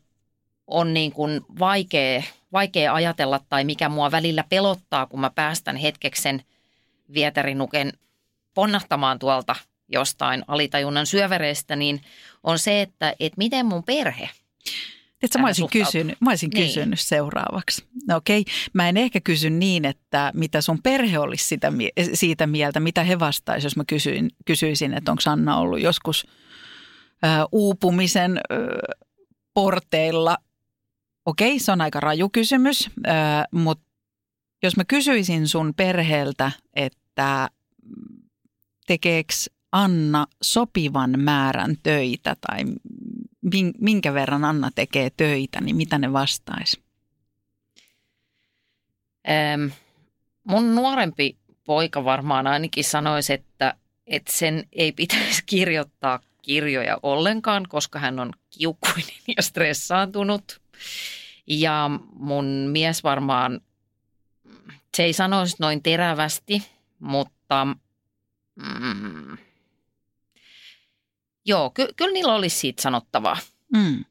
[0.68, 6.44] on niin kuin vaikea, vaikea ajatella tai mikä mua välillä pelottaa, kun mä päästän hetkeksen
[7.14, 7.94] vieterinuken
[8.54, 9.56] ponnahtamaan tuolta
[9.90, 12.02] jostain alitajunnan syövereistä, niin
[12.44, 14.30] on se, että, että miten mun perhe
[15.20, 16.68] Tiedätkö, mä olisin, kysynyt, mä olisin Niin.
[16.68, 17.86] kysynyt seuraavaksi.
[18.08, 21.72] No okei, mä en ehkä kysy niin, että mitä sun perhe olisi sitä,
[22.14, 26.28] siitä mieltä, mitä he vastaisivat, jos mä kysyin, kysyisin, että onko Anna ollut joskus
[27.24, 28.58] ää, uupumisen ää,
[29.54, 30.38] porteilla.
[31.28, 32.90] Okei, se on aika raju kysymys,
[33.52, 33.86] mutta
[34.64, 37.50] jos mä kysyisin sun perheeltä, että
[38.88, 39.34] tekeekö
[39.72, 42.64] Anna sopivan määrän töitä tai
[43.42, 46.82] min- minkä verran Anna tekee töitä, niin mitä ne vastaisi?
[49.30, 49.68] Ähm,
[50.44, 53.74] mun nuorempi poika varmaan ainakin sanoisi, että,
[54.06, 60.62] että sen ei pitäisi kirjoittaa kirjoja ollenkaan, koska hän on kiukkuinen ja stressaantunut.
[61.48, 63.62] Ja mun mies varmaan,
[64.98, 66.64] se ei sanoisi noin terävästi,
[67.00, 67.68] mutta
[68.56, 69.38] mm,
[71.46, 73.38] joo, ky- kyllä niillä olisi siitä sanottavaa.
[73.76, 74.06] Mm.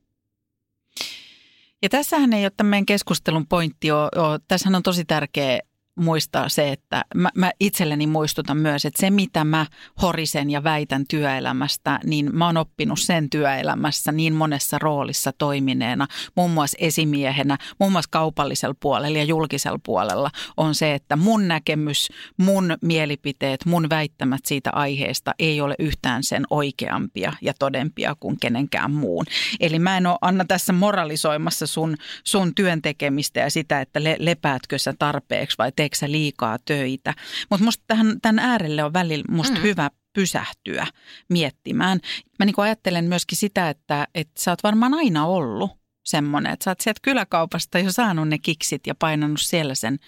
[1.83, 4.40] Ja tässähän ei ole tämän keskustelun pointti ole.
[4.48, 5.61] Tässähän on tosi tärkeä
[5.96, 9.66] muistaa se, että mä, mä itselleni muistutan myös, että se mitä mä
[10.02, 16.50] horisen ja väitän työelämästä, niin mä oon oppinut sen työelämässä niin monessa roolissa toimineena, muun
[16.50, 22.76] muassa esimiehenä, muun muassa kaupallisella puolella ja julkisella puolella, on se, että mun näkemys, mun
[22.82, 29.24] mielipiteet, mun väittämät siitä aiheesta ei ole yhtään sen oikeampia ja todempia kuin kenenkään muun.
[29.61, 34.16] Eli mä en ole Anna tässä moralisoimassa sun, sun työn tekemistä ja sitä, että le,
[34.18, 37.14] lepäätkö sä tarpeeksi vai teekö sä liikaa töitä.
[37.51, 39.62] Mutta musta tähän, tämän äärelle on välillä musta mm.
[39.62, 40.87] hyvä pysähtyä
[41.29, 42.01] miettimään.
[42.38, 45.70] Mä niin ajattelen myöskin sitä, että, että sä oot varmaan aina ollut
[46.05, 49.99] semmoinen, että sä oot sieltä kyläkaupasta jo saanut ne kiksit ja painanut siellä sen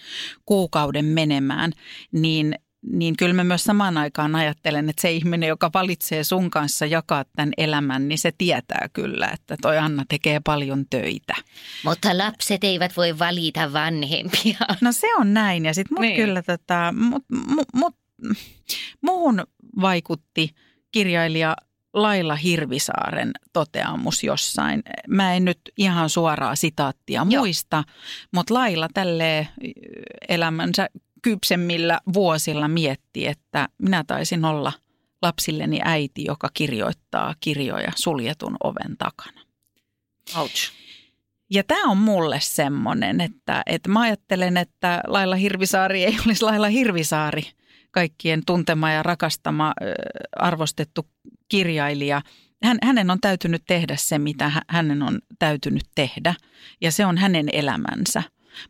[0.45, 1.71] kuukauden menemään,
[2.11, 6.85] niin niin kyllä mä myös samaan aikaan ajattelen, että se ihminen, joka valitsee sun kanssa
[6.85, 11.35] jakaa tämän elämän, niin se tietää kyllä, että toi Anna tekee paljon töitä.
[11.83, 14.57] Mutta lapset eivät voi valita vanhempia.
[14.81, 16.15] No se on näin ja sitten mut Niin.
[16.15, 17.95] kyllä tota, mut, mut, mut,
[19.01, 19.43] muuhun
[19.81, 20.49] vaikutti
[20.91, 21.55] kirjailija
[21.93, 24.83] Laila Hirvisaaren toteamus jossain.
[25.07, 27.41] Mä en nyt ihan suoraa sitaattia Joo.
[27.41, 27.83] muista,
[28.33, 29.47] mutta Laila tälle
[30.29, 30.89] elämänsä
[31.21, 34.73] kypsemmillä vuosilla mietti, että minä taisin olla
[35.21, 39.41] lapsilleni äiti, joka kirjoittaa kirjoja suljetun oven takana.
[40.37, 40.71] Ouch.
[41.49, 46.67] Ja tämä on mulle semmoinen, että, että mä ajattelen, että Laila Hirvisaari ei olisi Laila
[46.67, 47.43] Hirvisaari,
[47.91, 49.73] kaikkien tuntema ja rakastama,
[50.35, 51.09] arvostettu
[51.49, 52.21] kirjailija.
[52.63, 56.35] Hän, hänen on täytynyt tehdä se, mitä hä- hänen on täytynyt tehdä,
[56.81, 58.23] ja se on hänen elämänsä.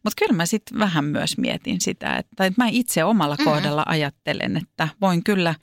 [0.04, 3.44] Mutta kyllä mä sitten vähän myös mietin sitä, että, että mä itse omalla Mhm.
[3.44, 5.56] kohdalla ajattelen, että voin kyllä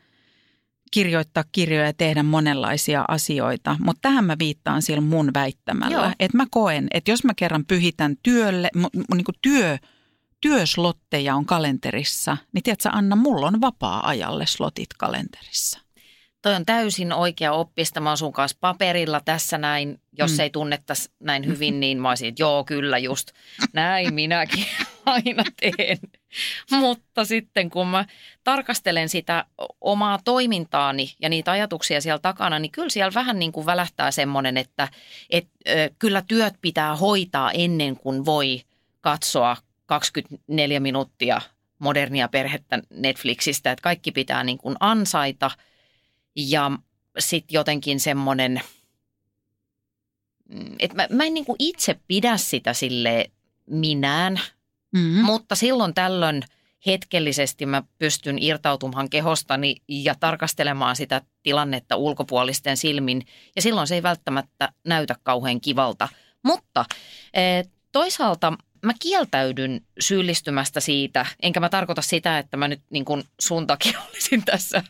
[0.90, 6.11] kirjoittaa kirjoja ja tehdä monenlaisia asioita, mutta tähän mä viittaan sillä mun väittämällä, Joo.
[6.20, 8.70] että mä koen, että jos mä kerran pyhitän työlle,
[9.14, 9.79] niin kuin työ,
[10.40, 15.81] työslotteja on kalenterissa, niin tiedätkö Anna, mulla on vapaa-ajalle slotit kalenterissa.
[16.46, 18.00] Toi on täysin oikea oppista.
[18.00, 20.00] Mä oon sun kanssa paperilla tässä näin.
[20.18, 20.37] Jos Mm.
[20.37, 20.40] mm.
[20.40, 23.30] ei tunnettaisi näin hyvin, niin mä olisin, että joo, kyllä just
[23.72, 24.66] näin minäkin
[25.06, 25.98] aina teen.
[26.70, 28.04] Mutta sitten kun mä
[28.44, 29.44] tarkastelen sitä
[29.80, 34.56] omaa toimintaani ja niitä ajatuksia siellä takana, niin kyllä siellä vähän niin kuin välähtää semmoinen,
[34.56, 34.88] että
[35.30, 38.62] et, ö, kyllä työt pitää hoitaa ennen kuin voi
[39.00, 39.56] katsoa
[39.87, 41.40] 24 minuuttia
[41.78, 45.50] modernia perhettä Netflixistä, että kaikki pitää niin kuin ansaita
[46.37, 46.70] ja
[47.18, 48.61] sitten jotenkin semmoinen,
[50.49, 53.31] mm, että mä, mä en niin kuin itse pidä sitä sille
[53.66, 54.40] minään,
[54.96, 55.25] Mm-hmm.
[55.25, 56.42] mutta silloin tällöin
[56.87, 63.27] hetkellisesti mä pystyn irtautumaan kehostani ja tarkastelemaan sitä tilannetta ulkopuolisten silmin.
[63.57, 66.09] Ja silloin se ei välttämättä näytä kauhean kivalta.
[66.42, 66.85] Mutta
[67.35, 68.53] eh, toisaalta
[68.87, 74.01] mä kieltäydyn syyllistymästä siitä, enkä mä tarkoita sitä, että mä nyt niin kuin sun takia
[74.09, 74.83] olisin tässä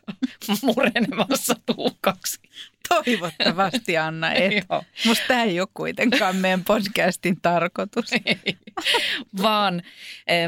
[0.63, 2.41] murenemassa tuukaksi.
[2.89, 4.53] Toivottavasti Anna, et.
[4.53, 4.85] Joo.
[5.07, 8.13] Musta tämä ei ole kuitenkaan meidän podcastin tarkoitus.
[8.27, 8.57] Ei,
[9.43, 9.83] vaan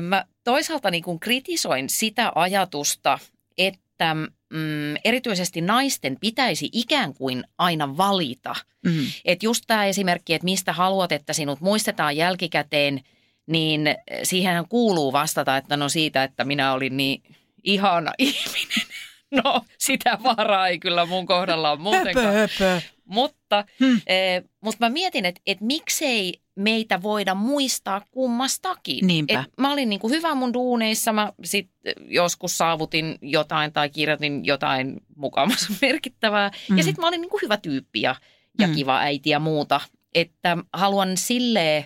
[0.00, 3.18] mä toisaalta niin kuin kritisoin sitä ajatusta,
[3.58, 4.14] että
[4.50, 8.54] mm, erityisesti naisten pitäisi ikään kuin aina valita.
[8.84, 9.06] Mm.
[9.24, 13.00] Että just tämä esimerkki, että mistä haluat, että sinut muistetaan jälkikäteen,
[13.48, 13.82] niin
[14.22, 17.22] siihen kuuluu vastata, että no siitä, että minä olin niin
[17.64, 18.86] ihana ihminen.
[19.30, 22.34] No sitä varaa ei kyllä mun kohdalla ole muutenkaan.
[22.34, 22.80] Höpö, höpö.
[23.04, 23.86] Mutta, Hmm.
[23.88, 24.00] hmm.
[24.06, 29.06] eh, mutta mä mietin, että et miksei meitä voida muistaa kummastakin.
[29.06, 29.40] Niinpä.
[29.40, 31.70] Et mä olin niinku hyvä mun duuneissa, mä sit
[32.06, 36.50] joskus saavutin jotain tai kirjoitin jotain mukamassa merkittävää.
[36.70, 36.78] Mm.
[36.78, 38.14] Ja sitten mä olin niinku hyvä tyyppi ja,
[38.58, 38.74] ja Mm.
[38.74, 39.80] kiva äiti ja muuta.
[40.14, 41.84] Että haluan silleen,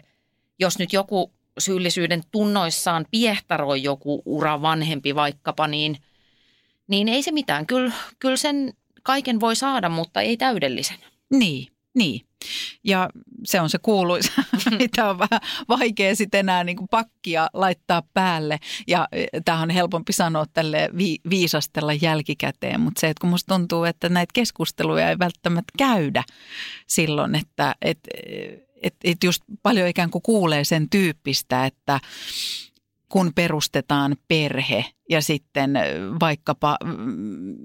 [0.59, 5.97] jos nyt joku syyllisyyden tunnoissaan piehtaroi joku ura vanhempi vaikkapa, niin,
[6.89, 7.67] niin ei se mitään.
[7.67, 10.99] Kyllä, kyllä sen kaiken voi saada, mutta ei täydellisen.
[11.31, 12.21] Niin, niin.
[12.85, 13.09] Ja
[13.45, 14.33] se on se kuuluisa,
[14.79, 18.59] mitä on vähän vaikea sitten enää niin kuin pakkia laittaa päälle.
[18.87, 19.09] Ja
[19.45, 24.09] tämähän on helpompi sanoa tälle vi- viisastella jälkikäteen, mutta se, että kun musta tuntuu, että
[24.09, 26.25] näitä keskusteluja ei välttämättä käydä
[26.87, 27.99] silloin, että et,
[28.83, 32.01] et, et just paljon ikään kuin kuulee sen tyyppistä, että
[33.09, 35.73] kun perustetaan perhe ja sitten
[36.21, 37.57] vaikkapa mm,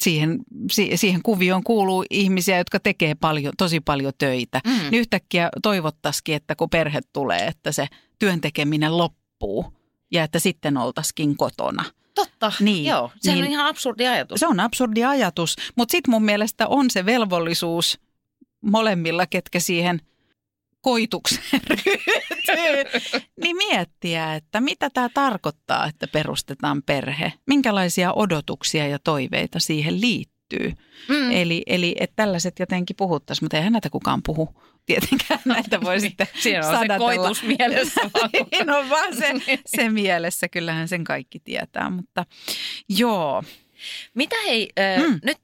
[0.00, 0.38] siihen,
[0.70, 4.60] si- siihen kuvioon kuuluu ihmisiä, jotka tekee paljon, tosi paljon töitä.
[4.66, 4.70] Mm.
[4.72, 7.86] Niin yhtäkkiä toivottaisikin, että kun perhe tulee, että se
[8.18, 9.72] työn tekeminen loppuu
[10.12, 11.84] ja että sitten oltaisikin kotona.
[12.14, 13.10] Totta, Niin, joo.
[13.20, 13.46] Sehän niin.
[13.46, 14.40] on ihan absurdi ajatus.
[14.40, 18.00] Se on absurdi ajatus, mutta sitten mun mielestä on se velvollisuus
[18.60, 20.00] molemmilla, ketkä siihen
[20.82, 23.00] koitukseen ryhtyy,
[23.42, 27.32] niin miettiä, että mitä tämä tarkoittaa, että perustetaan perhe.
[27.46, 30.72] Minkälaisia odotuksia ja toiveita siihen liittyy.
[31.08, 31.30] Mm.
[31.30, 34.62] Eli, eli että tällaiset jotenkin puhuttaisiin, mutta eihän näitä kukaan puhu.
[34.86, 36.98] Tietenkään näitä voi sitten Siinä on se sadatella.
[36.98, 38.00] koitus mielessä.
[38.54, 39.32] Siinä on vaan se,
[39.66, 42.26] se mielessä, kyllähän sen kaikki tietää, mutta
[42.88, 43.42] joo.
[44.14, 45.20] Mitä hei, äh, mm.
[45.24, 45.38] nyt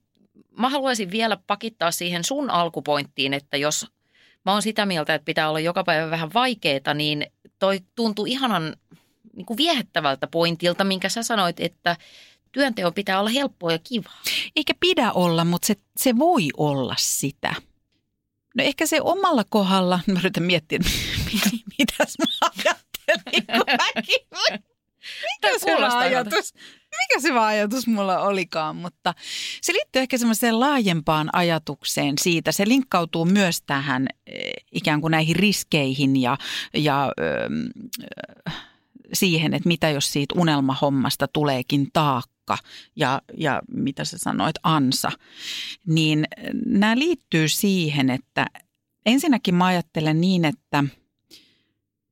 [0.58, 3.86] mä haluaisin vielä pakittaa siihen sun alkupointtiin, että jos
[4.48, 7.26] mä oon sitä mieltä, että pitää olla joka päivä vähän vaikeeta, niin
[7.58, 8.76] toi tuntuu ihanan
[9.36, 11.96] niin kuin viehättävältä pointilta, minkä sä sanoit, että
[12.52, 14.22] työnteon pitää olla helppoa ja kivaa.
[14.56, 17.54] Eikä pidä olla, mutta se, se voi olla sitä.
[18.56, 20.78] No ehkä se omalla kohdalla, mä yritän miettiä,
[21.78, 24.26] mitäs mä ajattelin, kun mäkin.
[25.42, 26.54] Mikä se ajatus?
[26.90, 29.14] Mikä se ajatus mulla olikaan, mutta
[29.62, 32.52] se liittyy ehkä semmoiseen laajempaan ajatukseen siitä.
[32.52, 36.38] Se linkkautuu myös tähän eh, ikään kuin näihin riskeihin ja,
[36.74, 37.48] ja ö,
[39.12, 42.58] siihen, että mitä jos siitä unelmahommasta tuleekin taakka
[42.96, 45.10] ja, ja mitä sä sanoit, ansa.
[45.86, 46.24] Niin
[46.66, 48.46] nämä liittyy siihen, että
[49.06, 50.84] ensinnäkin mä ajattelen niin, että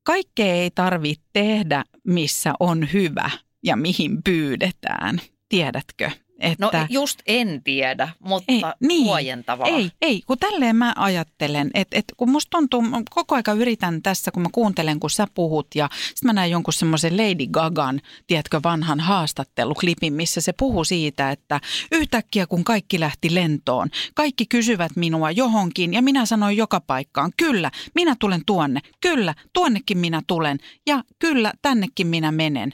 [0.03, 3.31] kaikkea ei tarvitse tehdä, missä on hyvä
[3.63, 5.21] ja mihin pyydetään.
[5.49, 6.11] Tiedätkö?
[6.59, 9.05] No Että just en tiedä, mutta Ei, niin.
[9.05, 9.67] huojentavaa.
[9.67, 14.03] ei, ei, kun tälleen mä ajattelen, että, että kun musta tuntuu, mä koko aika yritän
[14.03, 18.01] tässä, kun mä kuuntelen, kun sä puhut ja sitten mä näen jonkun semmoisen Lady Gagan,
[18.27, 21.61] tiedätkö, vanhan haastatteluklipin, missä se puhuu siitä, että
[21.93, 27.71] yhtäkkiä kun kaikki lähti lentoon, kaikki kysyvät minua johonkin ja minä sanoin joka paikkaan, kyllä,
[27.95, 32.73] minä tulen tuonne, kyllä, tuonnekin minä tulen ja kyllä, tännekin minä menen.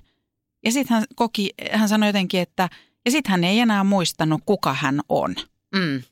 [0.65, 2.69] Ja sitten hän koki, hän sanoi jotenkin, että
[3.05, 5.35] ja sitten hän ei enää muistanut, kuka hän on.
[5.75, 6.03] Mm.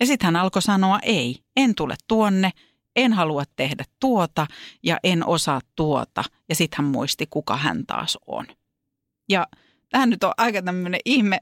[0.00, 2.50] Ja sitten hän alkoi sanoa, ei, en tule tuonne,
[2.96, 4.46] en halua tehdä tuota
[4.82, 6.24] ja en osaa tuota.
[6.48, 8.46] Ja sitten hän muisti, kuka hän taas on.
[9.28, 9.46] Ja
[9.90, 11.38] tämä nyt on aika tämmöinen ihme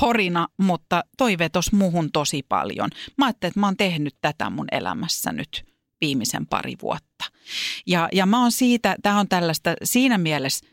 [0.00, 2.90] horina, mutta toi vetos muhun tosi paljon.
[3.18, 5.64] Mä ajattelin, että mä oon tehnyt tätä mun elämässä nyt
[6.00, 7.24] viimeisen pari vuotta.
[7.86, 10.66] Ja, ja mä oon siitä, tämä on tällaista siinä mielessä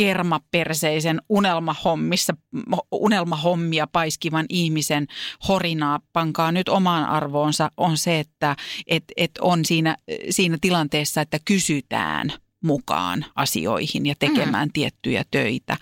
[0.00, 2.36] kermaperseisen unelmahommissa,
[2.92, 5.06] unelmahommia paiskivan ihmisen
[5.48, 9.96] horinaa, pankaa nyt omaan arvoonsa, on se, että et, et on siinä,
[10.30, 12.32] siinä tilanteessa, että kysytään
[12.64, 14.72] mukaan asioihin ja tekemään mm.
[14.72, 15.76] tiettyjä töitä.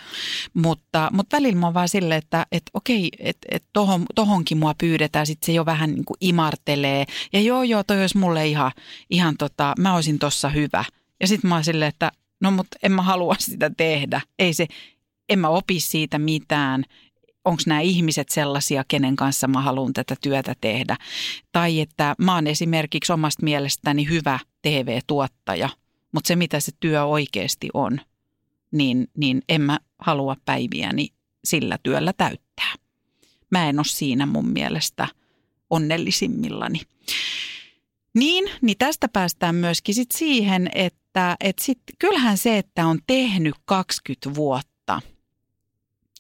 [0.55, 4.75] Mutta, mutta välillä mä oon vaan silleen, että et, okei, että et tohon, tohonkin mua
[4.75, 7.05] pyydetään, sitten se jo vähän niin kuin imartelee.
[7.33, 8.73] Ja joo, joo, toi olisi mulle ihan,
[9.11, 10.85] ihan tota, mä olisin tossa hyvä.
[11.21, 14.21] Ja sitten mä oon silleen, että no mutta en mä halua sitä tehdä.
[14.39, 14.67] Ei se,
[15.29, 16.85] en mä opi siitä mitään.
[17.45, 20.97] Onko nämä ihmiset sellaisia, kenen kanssa mä haluan tätä työtä tehdä.
[21.53, 25.69] Tai että mä oon esimerkiksi omasta mielestäni hyvä TV-tuottaja,
[26.13, 28.01] mutta se mitä se työ oikeasti on,
[28.71, 31.09] niin, niin en mä halua päiviäni
[31.45, 32.75] sillä työllä täyttää.
[33.51, 35.09] Mä en ole siinä mun mielestä
[35.71, 36.81] onnellisimmillani.
[38.19, 43.55] Niin, niin tästä päästään myöskin sit siihen, että et sit, kyllähän se, että on tehnyt
[43.65, 45.01] 20 vuotta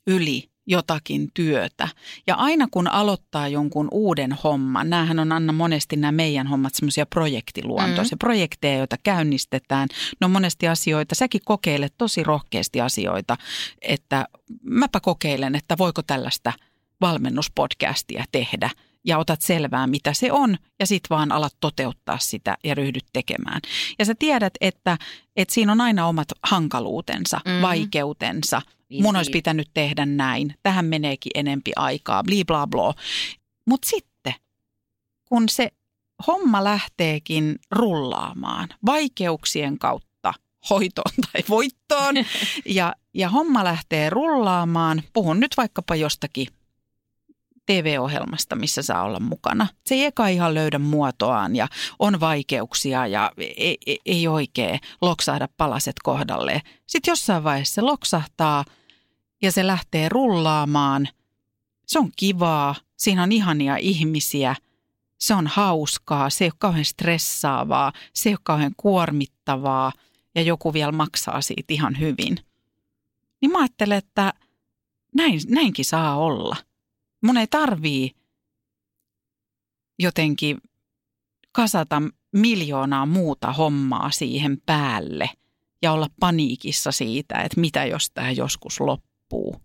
[0.06, 1.88] yli jotakin työtä.
[2.26, 7.06] Ja aina kun aloittaa jonkun uuden homman, näähän on Anna monesti nämä meidän hommat semmoisia
[7.06, 8.18] projektiluontoisia mm.
[8.18, 9.88] projekteja, joita käynnistetään.
[10.20, 13.36] Ne on monesti asioita, säkin kokeilet tosi rohkeasti asioita,
[13.82, 14.26] että
[14.62, 16.52] mäpä kokeilen, että voiko tällaista
[17.00, 18.70] valmennuspodcastia tehdä–
[19.04, 23.60] ja otat selvää, mitä se on, ja sitten vaan alat toteuttaa sitä ja ryhdyt tekemään.
[23.98, 24.98] Ja sä tiedät, että,
[25.36, 27.62] että siinä on aina omat hankaluutensa, mm.
[27.62, 28.62] vaikeutensa.
[28.88, 32.94] Niin, Mun olisi pitänyt tehdä näin, tähän meneekin enempi aikaa, bli bla bla.
[33.66, 34.34] Mutta sitten,
[35.24, 35.72] kun se
[36.26, 40.34] homma lähteekin rullaamaan vaikeuksien kautta
[40.70, 42.14] hoitoon tai voittoon,
[42.78, 46.46] ja, ja homma lähtee rullaamaan, puhun nyt vaikkapa jostakin
[47.68, 49.66] TV-ohjelmasta, missä saa olla mukana.
[49.86, 55.48] Se ei eka ihan löydä muotoaan ja on vaikeuksia ja ei, ei, ei oikein loksahda
[55.56, 56.60] palaset kohdalleen.
[56.86, 58.64] Sitten jossain vaiheessa se loksahtaa
[59.42, 61.08] ja se lähtee rullaamaan.
[61.86, 64.56] Se on kivaa, siinä on ihania ihmisiä,
[65.18, 69.92] se on hauskaa, se ei ole kauhean stressaavaa, se ei ole kauhean kuormittavaa
[70.34, 72.38] ja joku vielä maksaa siitä ihan hyvin.
[73.40, 74.32] Niin mä ajattelen, että
[75.14, 76.56] näin, näinkin saa olla–
[77.22, 78.10] Mun ei tarvii
[79.98, 80.58] jotenkin
[81.52, 82.02] kasata
[82.32, 85.30] miljoonaa muuta hommaa siihen päälle
[85.82, 89.56] ja olla paniikissa siitä, että mitä jos tämä joskus loppuu.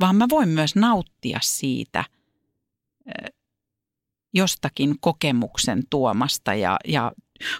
[0.00, 2.04] Vaan mä voin myös nauttia siitä
[4.34, 7.12] jostakin kokemuksen tuomasta ja, ja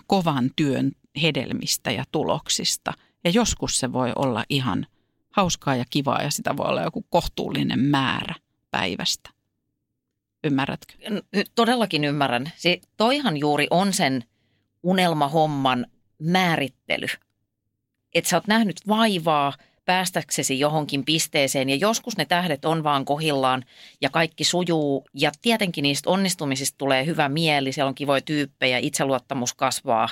[0.07, 2.93] kovan työn hedelmistä ja tuloksista.
[3.24, 4.86] Ja joskus se voi olla ihan
[5.30, 8.34] hauskaa ja kivaa ja sitä voi olla joku kohtuullinen määrä
[8.70, 9.30] päivästä.
[10.44, 10.94] Ymmärrätkö?
[11.54, 12.52] Todellakin ymmärrän.
[12.56, 14.24] Se, toihan juuri on sen
[14.82, 15.86] unelmahomman
[16.18, 17.06] määrittely.
[18.14, 19.52] Että sä oot nähnyt vaivaa
[19.84, 23.64] päästäksesi johonkin pisteeseen ja joskus ne tähdet on vaan kohillaan
[24.00, 29.54] ja kaikki sujuu ja tietenkin niistä onnistumisista tulee hyvä mieli, siellä on kivoja tyyppejä, itseluottamus
[29.54, 30.08] kasvaa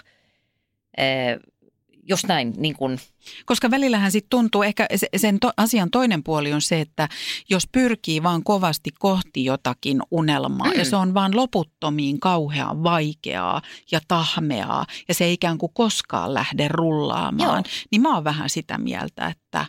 [2.09, 2.55] just näin.
[2.57, 2.99] Niin kun.
[3.45, 4.87] Koska välillähän sitten tuntuu, ehkä
[5.17, 7.09] sen to, asian toinen puoli on se, että
[7.51, 10.79] jos pyrkii vaan kovasti kohti jotakin unelmaa mm.
[10.79, 16.35] ja se on vaan loputtomiin kauhean vaikeaa ja tahmeaa ja se ei ikään kuin koskaan
[16.35, 17.87] lähde rullaamaan, Joo.
[17.91, 19.67] niin mä oon vähän sitä mieltä, että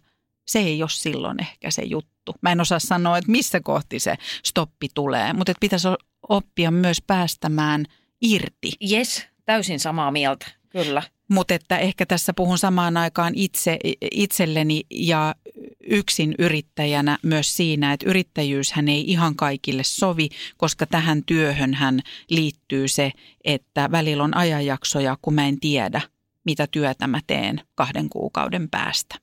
[0.47, 2.35] se ei ole silloin ehkä se juttu.
[2.41, 5.87] Mä en osaa sanoa, että missä kohti se stoppi tulee, mutta että pitäisi
[6.29, 7.85] oppia myös päästämään
[8.21, 8.71] irti.
[8.91, 11.03] Yes, täysin samaa mieltä, kyllä.
[11.29, 13.79] Mutta että ehkä tässä puhun samaan aikaan itse,
[14.11, 15.35] itselleni ja
[15.87, 21.99] yksin yrittäjänä myös siinä, että yrittäjyyshän ei ihan kaikille sovi, koska tähän työhön hän
[22.29, 23.11] liittyy se,
[23.43, 26.01] että välillä on ajanjaksoja, kun mä en tiedä,
[26.45, 29.15] mitä työtä mä teen kahden kuukauden päästä.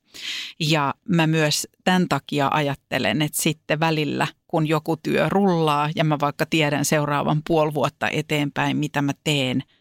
[0.59, 6.17] Ja mä myös tämän takia ajattelen, että sitten välillä, kun joku työ rullaa ja mä
[6.21, 9.63] vaikka tiedän seuraavan puoli vuotta eteenpäin, mitä mä teen–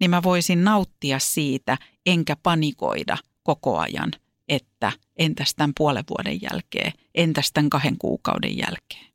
[0.00, 4.10] niin mä voisin nauttia siitä enkä panikoida koko ajan,
[4.48, 9.06] että entäs tämän puolen vuoden jälkeen, entäs tämän kahden kuukauden jälkeen.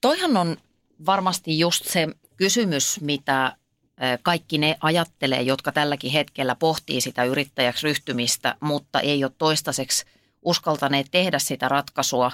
[0.00, 0.56] Toihan on
[1.06, 3.56] varmasti just se kysymys, mitä
[4.22, 10.04] kaikki ne ajattelee, jotka tälläkin hetkellä pohtii sitä yrittäjäksi ryhtymistä, mutta ei ole toistaiseksi
[10.42, 12.30] uskaltaneet tehdä sitä ratkaisua,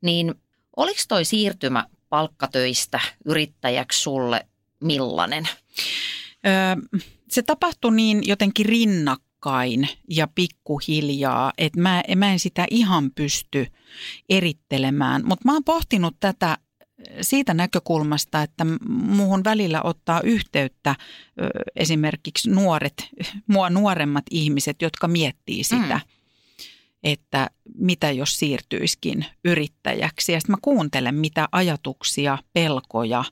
[0.00, 0.34] niin
[0.76, 4.46] oliko toi siirtymä palkkatöistä yrittäjäksi sulle
[4.80, 5.48] millainen?
[7.28, 13.66] Se tapahtui niin jotenkin rinnakkain ja pikkuhiljaa, että mä, mä en sitä ihan pysty
[14.28, 15.22] erittelemään.
[15.24, 16.58] Mutta mä oon pohtinut tätä
[17.20, 20.94] siitä näkökulmasta, että muuhun välillä ottaa yhteyttä
[21.76, 23.08] esimerkiksi nuoret,
[23.46, 26.10] mua nuoremmat ihmiset, jotka miettii sitä, mm.
[27.02, 30.32] että mitä jos siirtyiskin yrittäjäksi.
[30.32, 33.24] Ja sitten mä kuuntelen, mitä ajatuksia, pelkoja,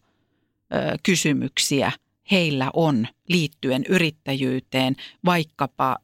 [0.75, 1.93] ö, kysymyksiä
[2.31, 5.99] heillä on liittyen yrittäjyyteen, vaikkapa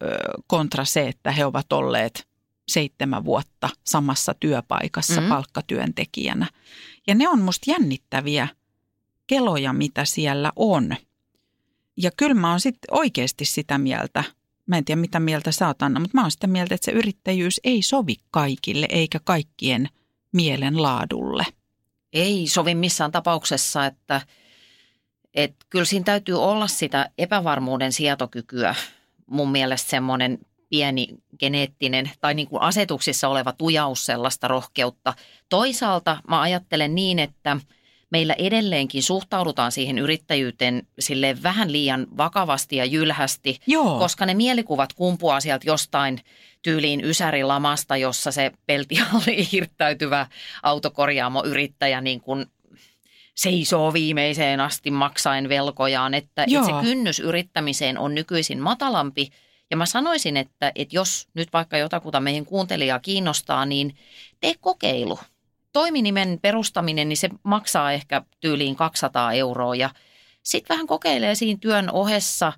[0.47, 2.29] kontra se, että he ovat olleet
[2.69, 5.29] seitsemän vuotta samassa työpaikassa mm.
[5.29, 6.47] palkkatyöntekijänä.
[7.07, 8.49] Ja ne on musta jännittäviä
[9.27, 10.97] keloja, mitä siellä on.
[11.97, 14.25] Ja kyllä mä oon sitten oikeasti sitä mieltä,
[14.67, 16.93] mä en tiedä mitä mieltä sä oot Anna, mutta mä oon sitä mieltä, että se
[16.93, 19.89] yrittäjyys ei sovi kaikille eikä kaikkien
[20.33, 21.45] mielen laadulle.
[22.13, 24.21] Ei sovi missään tapauksessa, että,
[25.37, 28.75] että kyllä siinä täytyy olla sitä epävarmuuden sietokykyä.
[29.27, 31.09] Mun mielestä semmoinen pieni
[31.39, 35.15] geneettinen tai niin kuin asetuksissa oleva tujaus sellaista rohkeutta.
[35.49, 37.57] Toisaalta mä ajattelen niin, että
[38.11, 43.99] meillä edelleenkin suhtaudutaan siihen yrittäjyyteen sille vähän liian vakavasti ja jylhästi, Joo.
[43.99, 46.21] koska ne mielikuvat kumpuaa sieltä jostain
[46.63, 50.27] tyyliin Ysärilamasta, jossa se peltihalli hirttäytyvä
[50.63, 52.47] autokorjaamo-yrittäjä niin kuin
[53.37, 56.83] seisoo viimeiseen asti maksaen velkojaan, että, että se Joo.
[56.83, 59.31] kynnys yrittämiseen on nykyisin matalampi.
[59.71, 63.97] Ja mä sanoisin, että, että jos nyt vaikka jotakuta meidän kuuntelijaa kiinnostaa, niin
[64.41, 65.19] tee kokeilu.
[65.73, 69.91] Toiminimen perustaminen, niin se maksaa ehkä tyyliin 200 euroa ja
[70.43, 72.53] sitten vähän kokeilee siinä työn ohessa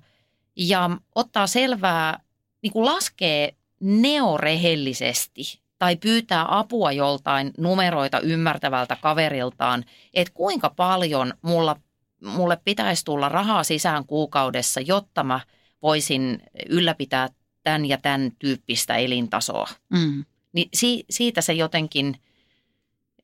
[0.55, 2.19] ja ottaa selvää,
[2.61, 11.75] niin kuin laskee neorehellisesti tai pyytää apua joltain numeroita ymmärtävältä kaveriltaan, että kuinka paljon mulla,
[12.23, 15.39] mulle pitäisi tulla rahaa sisään kuukaudessa, jotta mä
[15.81, 17.29] voisin ylläpitää
[17.63, 19.67] tämän ja tämän tyyppistä elintasoa.
[19.89, 20.25] Mm.
[20.53, 22.15] Niin si, siitä se jotenkin,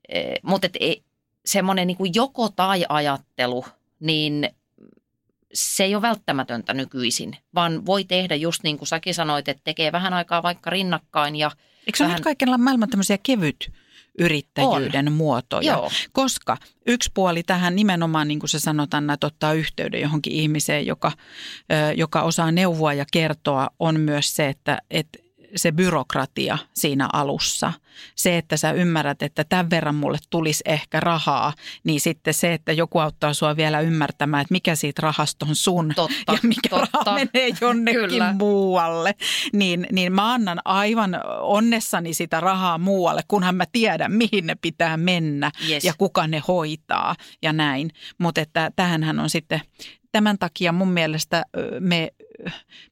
[0.10, 1.04] eh, mutta et, e-
[1.46, 3.66] semmoinen niin joko tai ajattelu,
[4.00, 4.50] niin
[5.54, 9.92] se ei ole välttämätöntä nykyisin, vaan voi tehdä just niin kuin säkin sanoit, että tekee
[9.92, 11.52] vähän aikaa vaikka rinnakkain ja
[11.88, 13.72] Eikö se ole vähän, nyt kaikilla maailman tämmöisiä kevyt
[14.20, 15.14] yrittäjyyden on.
[15.14, 15.72] muotoja?
[15.72, 15.92] Joo.
[16.12, 16.58] Koska
[16.88, 21.12] yksi puoli tähän nimenomaan, niin kuin se sanotaan, että ottaa yhteyden johonkin ihmiseen, joka,
[21.96, 25.20] joka osaa neuvoa ja kertoa, on myös se, että, että
[25.56, 27.74] se byrokratia siinä alussa.
[28.16, 31.54] Se, että sä ymmärrät, että tämän verran mulle tulisi ehkä rahaa,
[31.84, 35.92] niin sitten se, että joku auttaa sua vielä ymmärtämään, että mikä siitä rahasta on sun
[35.96, 36.90] Totta, ja mikä totta.
[37.06, 38.34] raha menee jonnekin Kyllä.
[38.40, 39.16] muualle.
[39.54, 44.98] Niin, niin mä annan aivan onnessani sitä rahaa muualle, kunhan mä tiedän, mihin ne pitää
[44.98, 45.84] mennä Yes.
[45.84, 47.90] ja kuka ne hoitaa ja näin.
[48.18, 49.62] Mutta että tähänhän on sitten
[50.16, 51.46] tämän takia mun mielestä
[51.80, 52.12] me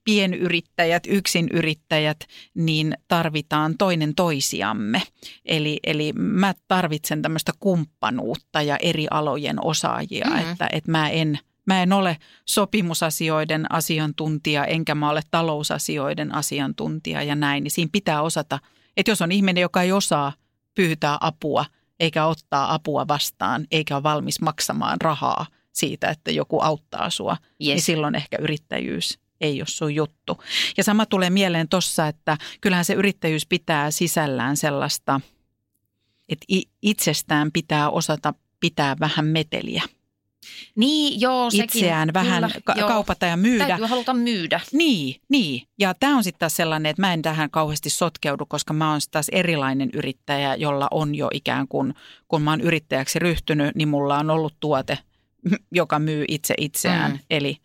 [0.04, 2.20] pienyrittäjät, yksinyrittäjät,
[2.54, 5.02] niin tarvitaan toinen toisiamme.
[5.46, 10.36] Eli, eli mä tarvitsen tämmöistä kumppanuutta ja eri alojen osaajia, Mhm.
[10.36, 10.52] mm-hmm.
[10.52, 17.36] että, että mä en Mä en ole sopimusasioiden asiantuntija, enkä mä ole talousasioiden asiantuntija ja
[17.36, 17.64] näin.
[17.64, 18.60] Niin siinä pitää osata,
[18.98, 20.34] että jos on ihminen, joka ei osaa
[20.76, 21.66] pyytää apua,
[22.00, 27.50] eikä ottaa apua vastaan, eikä ole valmis maksamaan rahaa siitä, että joku auttaa sua, yes.
[27.60, 27.86] niin Yes.
[27.86, 30.38] silloin ehkä yrittäjyys ei ole sun juttu.
[30.78, 35.22] Ja sama tulee mieleen tossa, että kyllähän se yrittäjyys pitää sisällään sellaista,
[36.30, 36.46] että
[36.82, 39.84] itsestään pitää osata pitää vähän meteliä.
[40.76, 41.64] Niin, joo, sekin.
[41.64, 43.68] Itseään vähän Kyllä, ka- kaupata ja myydä.
[43.68, 44.60] Täytyy haluta myydä.
[44.74, 45.68] Niin, niin.
[45.80, 49.00] Ja tämä on sitten taas sellainen, että mä en tähän kauheasti sotkeudu, koska mä oon
[49.12, 51.94] taas erilainen yrittäjä, jolla on jo ikään kuin,
[52.28, 54.98] kun mä oon yrittäjäksi ryhtynyt, niin mulla on ollut tuote,
[55.72, 57.12] joka myy itse itseään.
[57.12, 57.20] Mm.
[57.30, 57.58] Eli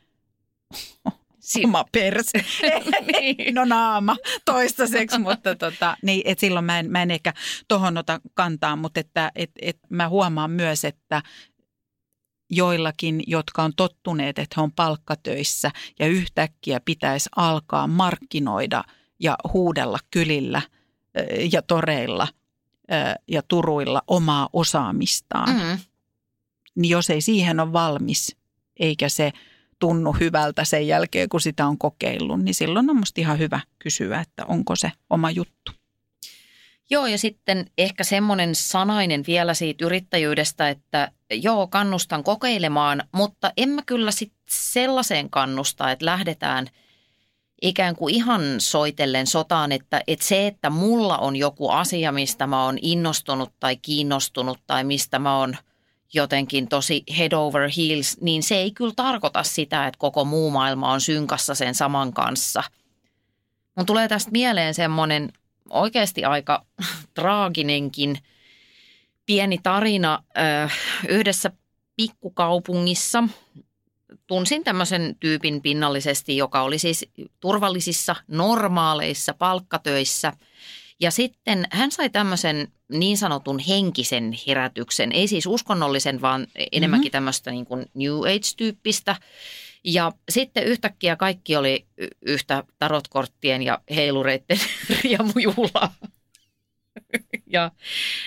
[1.41, 2.45] Si- oma perse.
[3.13, 3.55] Niin.
[3.55, 7.35] No naama toistaiseksi, mutta tota, niin, et silloin mä en, mä en ehkä
[7.69, 11.23] tohon ota kantaa, mutta että et, et mä huomaan myös, että
[12.51, 18.85] joillakin, jotka on tottuneet, että he on palkkatöissä ja yhtäkkiä pitäisi alkaa markkinoida
[19.21, 20.63] ja huudella kylillä
[21.53, 22.29] ja toreilla
[23.29, 25.57] ja turuilla omaa osaamistaan.
[25.57, 25.79] Mm.
[26.79, 28.37] Niin jos ei siihen ole valmis,
[28.81, 29.33] eikä se
[29.79, 34.21] tunnu hyvältä sen jälkeen, kun sitä on kokeillut, niin silloin on musta ihan hyvä kysyä,
[34.21, 35.73] että onko se oma juttu.
[36.91, 43.69] Joo, ja sitten ehkä semmoinen sanainen vielä siitä yrittäjyydestä, että joo, kannustan kokeilemaan, mutta en
[43.69, 46.67] mä kyllä sit sellaiseen kannusta, että lähdetään
[47.63, 52.65] ikään kuin ihan soitellen sotaan, että, että se, että mulla on joku asia, mistä mä
[52.65, 55.57] oon innostunut tai kiinnostunut tai mistä mä oon
[56.15, 60.93] jotenkin tosi head over heels, niin se ei kyllä tarkoita sitä, että koko muu maailma
[60.93, 62.63] on synkassa sen saman kanssa.
[63.77, 65.33] Mun tulee tästä mieleen semmoinen
[65.71, 66.65] oikeasti aika
[67.15, 68.19] traaginenkin
[69.27, 70.23] pieni tarina
[71.09, 71.51] yhdessä
[71.97, 73.25] pikkukaupungissa.
[74.27, 77.07] Tunsin tämmöisen tyypin pinnallisesti, joka oli siis
[77.41, 80.33] turvallisissa, normaaleissa palkkatöissä.
[81.01, 87.51] Ja sitten hän sai tämmöisen niin sanotun henkisen herätyksen, ei siis uskonnollisen, vaan enemmänkin tämmöistä
[87.51, 89.17] niin kuin New Age-tyyppistä.
[89.85, 91.87] Ja sitten yhtäkkiä kaikki oli
[92.23, 94.59] yhtä tarotkorttien ja heilureiden
[95.03, 95.95] riemujuhlaa.
[97.47, 97.71] ja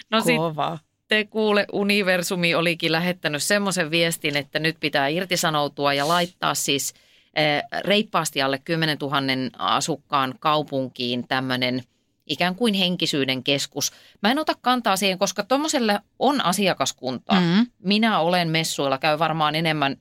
[0.10, 0.78] no Kova.
[1.00, 6.94] sitten kuule universumi olikin lähettänyt semmoisen viestin, että nyt pitää irtisanoutua ja laittaa siis
[7.36, 9.18] eh, reippaasti alle 10 000
[9.58, 11.84] asukkaan kaupunkiin tämmöinen
[12.32, 13.92] ikään kuin henkisyyden keskus.
[14.24, 17.40] Mä en ota kantaa siihen, koska tuommoiselle on asiakaskuntaa.
[17.40, 17.68] Mm.
[17.80, 19.98] Minä olen messuilla, käy varmaan enemmän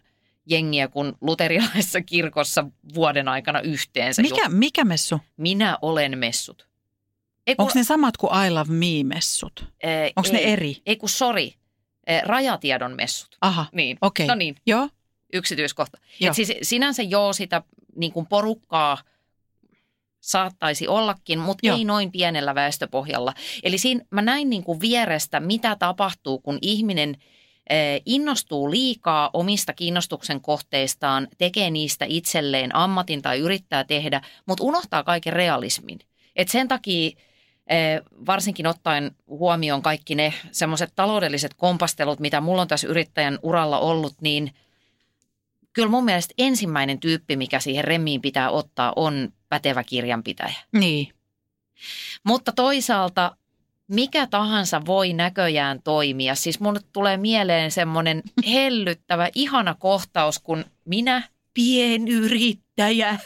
[0.46, 2.64] jengiä kuin luterilaisessa kirkossa
[2.94, 4.22] vuoden aikana yhteensä.
[4.22, 5.20] Mikä, mikä messu?
[5.36, 6.68] Minä olen messut.
[7.58, 9.64] Onko ne samat kuin I Love Me-messut?
[9.82, 10.76] eh, Onko ne eri?
[10.86, 11.54] Ei kun sori,
[12.24, 13.36] rajatiedon messut.
[13.40, 13.98] Aha, Niin.
[14.00, 14.26] okei.
[14.26, 14.88] No niin, Joo,
[15.32, 15.98] yksityiskohta.
[16.20, 16.28] Joo.
[16.30, 17.62] Et siis sinänsä joo sitä
[17.96, 18.98] niin kuin porukkaa
[20.20, 21.76] saattaisi ollakin, mutta Joo.
[21.76, 23.34] ei noin pienellä väestöpohjalla.
[23.62, 27.16] Eli siinä mä näin niin kuin vierestä, mitä tapahtuu, kun ihminen
[27.70, 35.02] eh, innostuu liikaa omista kiinnostuksen kohteistaan, tekee niistä itselleen ammatin tai yrittää tehdä, mutta unohtaa
[35.02, 35.98] kaiken realismin.
[36.36, 37.10] Et sen takia
[37.66, 43.78] eh, varsinkin ottaen huomioon kaikki ne semmoiset taloudelliset kompastelut, mitä mulla on tässä yrittäjän uralla
[43.78, 44.52] ollut, niin
[45.72, 50.54] kyllä mun mielestä ensimmäinen tyyppi, mikä siihen remmiin pitää ottaa, on pätevä kirjanpitäjä.
[50.72, 51.14] niin.
[52.24, 53.36] Mutta toisaalta
[53.90, 56.34] mikä tahansa voi näköjään toimia.
[56.34, 61.22] Siis mun tulee mieleen semmoinen hellyttävä, ihana kohtaus, kun minä,
[61.54, 63.18] pienyrittäjä,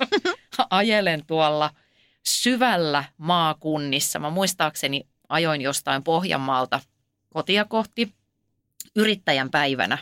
[0.70, 1.70] ajelen tuolla
[2.26, 4.18] syvällä maakunnissa.
[4.18, 6.80] Mä muistaakseni ajoin jostain Pohjanmaalta
[7.28, 8.14] kotia kohti
[8.96, 9.98] yrittäjän päivänä.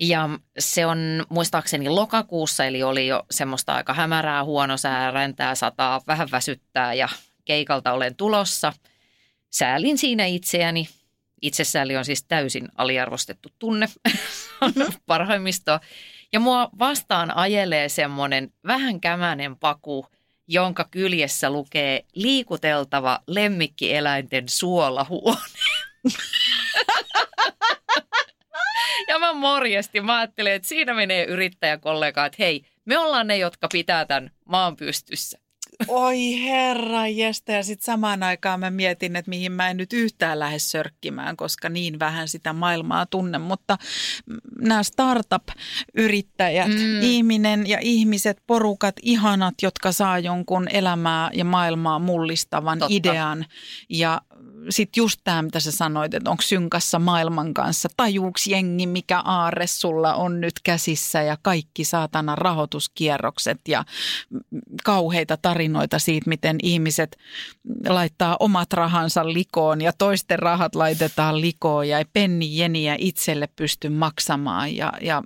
[0.00, 0.28] Ja
[0.58, 6.28] se on muistaakseni lokakuussa, eli oli jo semmoista aika hämärää, huono sää, räntää sataa, vähän
[6.30, 7.08] väsyttää ja
[7.44, 8.72] keikalta olen tulossa.
[9.50, 10.88] Säälin siinä itseäni.
[11.42, 13.88] Itsesääli on siis täysin aliarvostettu tunne
[15.06, 15.80] parhaimmistoa.
[16.32, 20.06] Ja mua vastaan ajelee semmoinen vähän kämänen paku,
[20.48, 25.40] jonka kyljessä lukee liikuteltava lemmikkieläinten suolahuone.
[29.08, 30.04] Ja mä morjestin.
[30.04, 34.76] Mä ajattelin, että siinä menee yrittäjäkollega, että hei, me ollaan ne, jotka pitää tämän maan
[34.76, 35.38] pystyssä.
[35.88, 40.38] Oi herra jästä ja sitten samaan aikaan mä mietin, että mihin mä en nyt yhtään
[40.38, 43.38] lähde sörkkimään, koska niin vähän sitä maailmaa tunne.
[43.38, 43.78] Mutta
[44.58, 47.02] nämä startup-yrittäjät, mm.
[47.02, 52.94] ihminen ja ihmiset, porukat, ihanat, jotka saa jonkun elämää ja maailmaa mullistavan Totta.
[52.94, 53.46] idean.
[53.88, 54.20] Ja
[54.70, 59.66] sitten just tämä, mitä sä sanoit, että onko synkassa maailman kanssa, tajuuks jengi, mikä aarre
[59.66, 63.84] sulla on nyt käsissä ja kaikki saatana rahoituskierrokset ja
[64.84, 67.16] kauheita tarinoita siitä, miten ihmiset
[67.88, 73.88] laittaa omat rahansa likoon ja toisten rahat laitetaan likoon ja ei penni jeniä itselle pysty
[73.88, 75.22] maksamaan ja, ja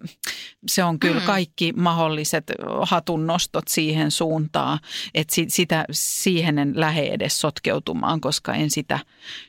[0.69, 1.27] se on kyllä Mm.
[1.27, 4.79] kaikki mahdolliset hatunnostot siihen suuntaan,
[5.15, 8.99] että si, sitä, siihen en lähde edes sotkeutumaan, koska en sitä,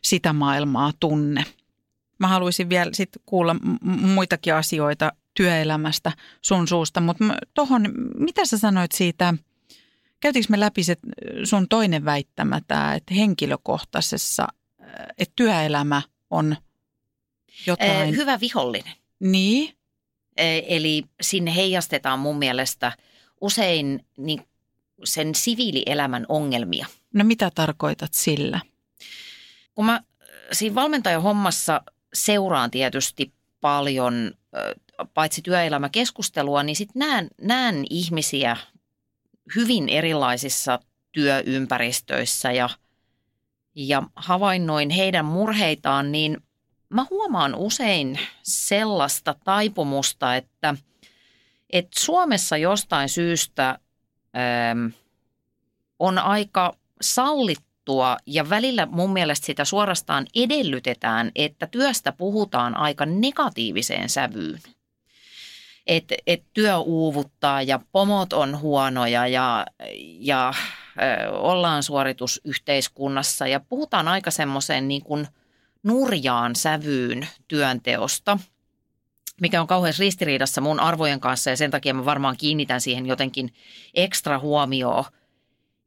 [0.04, 1.46] sitä maailmaa tunne.
[2.20, 6.12] Mä haluaisin vielä sit kuulla muitakin asioita työelämästä
[6.42, 7.82] sun suusta, mutta tuohon,
[8.18, 9.34] mitä sä sanoit siitä,
[10.20, 10.96] käytiinkö me läpi se
[11.44, 14.48] sun toinen väittämä tämä, että henkilökohtaisessa,
[14.82, 16.56] äh, että työelämä on
[17.68, 18.94] jotain, Eh, Hyvä vihollinen.
[19.20, 19.76] niin,
[20.38, 22.92] Eh, Eli sinne heijastetaan mun mielestä
[23.42, 24.42] usein niin
[25.04, 26.86] sen siviilielämän ongelmia.
[27.14, 28.60] no mitä tarkoitat sillä?
[29.76, 30.02] Kun mä äh,
[30.52, 31.82] siinä valmentajan hommassa
[32.14, 38.58] seuraan tietysti paljon äh, paitsi työelämäkeskustelua, niin sitten näen, näen ihmisiä
[39.56, 40.80] hyvin erilaisissa
[41.12, 42.70] työympäristöissä ja,
[43.76, 46.38] ja havainnoin heidän murheitaan, niin
[46.90, 50.76] mä huomaan usein sellaista taipumusta, että,
[51.70, 54.88] että Suomessa jostain syystä ähm,
[56.00, 56.76] on aika
[57.92, 64.60] sallittua ja välillä mun mielestä sitä suorastaan edellytetään, että työstä puhutaan aika negatiiviseen sävyyn.
[65.88, 69.66] Että et työ uuvuttaa ja pomot on huonoja ja,
[70.20, 70.54] ja
[70.98, 75.28] ö, ollaan suoritusyhteiskunnassa ja puhutaan aika semmoiseen niin kuin
[75.84, 78.40] nurjaan sävyyn työnteosta,
[79.42, 83.54] mikä on kauhean ristiriidassa mun arvojen kanssa ja sen takia mä varmaan kiinnitän siihen jotenkin
[83.94, 85.04] ekstra huomioon.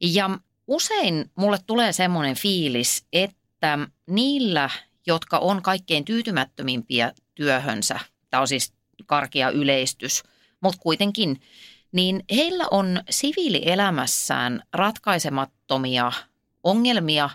[0.01, 0.31] Ja
[0.67, 4.71] usein mulle tulee semmoinen fiilis, että niillä,
[5.07, 8.01] jotka on kaikkein tyytymättömimpiä työhönsä,
[8.31, 8.73] tämä on siis
[9.07, 10.23] karkia yleistys,
[10.61, 11.41] mutta kuitenkin,
[11.93, 16.13] niin heillä on siviilielämässään ratkaisemattomia
[16.63, 17.31] ongelmia,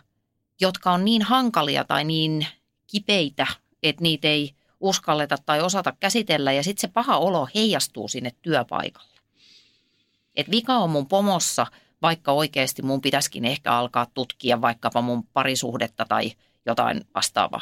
[0.62, 2.48] jotka on niin hankalia tai niin
[2.88, 3.48] kipeitä,
[3.84, 9.20] että niitä ei uskalleta tai osata käsitellä ja sitten se paha olo heijastuu sinne työpaikalle.
[10.36, 11.68] Et vika on mun pomossa,
[12.02, 16.32] vaikka oikeasti mun pitäisikin ehkä alkaa tutkia vaikkapa mun parisuhdetta tai
[16.66, 17.62] jotain vastaavaa.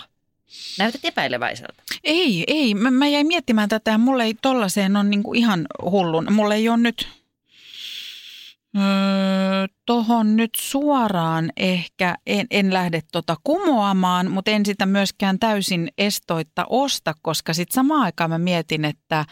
[0.79, 1.83] Näytät epäileväiseltä.
[2.03, 2.73] Ei, ei.
[2.73, 6.33] Mä, mä jäin miettimään tätä mulle ei tollaiseen on niinku ihan hullun.
[6.33, 7.07] Mulle ei ole nyt
[8.77, 15.91] öö, tohon nyt suoraan ehkä, en, en lähde tota kumoamaan, mutta en sitä myöskään täysin
[15.97, 19.25] estoitta osta, koska sitten samaan aikaan mä mietin, että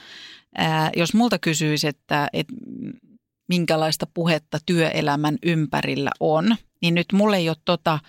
[0.58, 2.48] ää, jos multa kysyisi, että et,
[3.48, 8.00] minkälaista puhetta työelämän ympärillä on, niin nyt mulle ei ole tota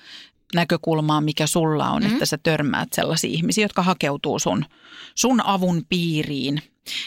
[0.54, 2.12] näkökulmaa, mikä sulla on, mm.
[2.12, 4.64] että sä törmäät sellaisia ihmisiä, jotka hakeutuu sun,
[5.14, 6.62] sun avun piiriin.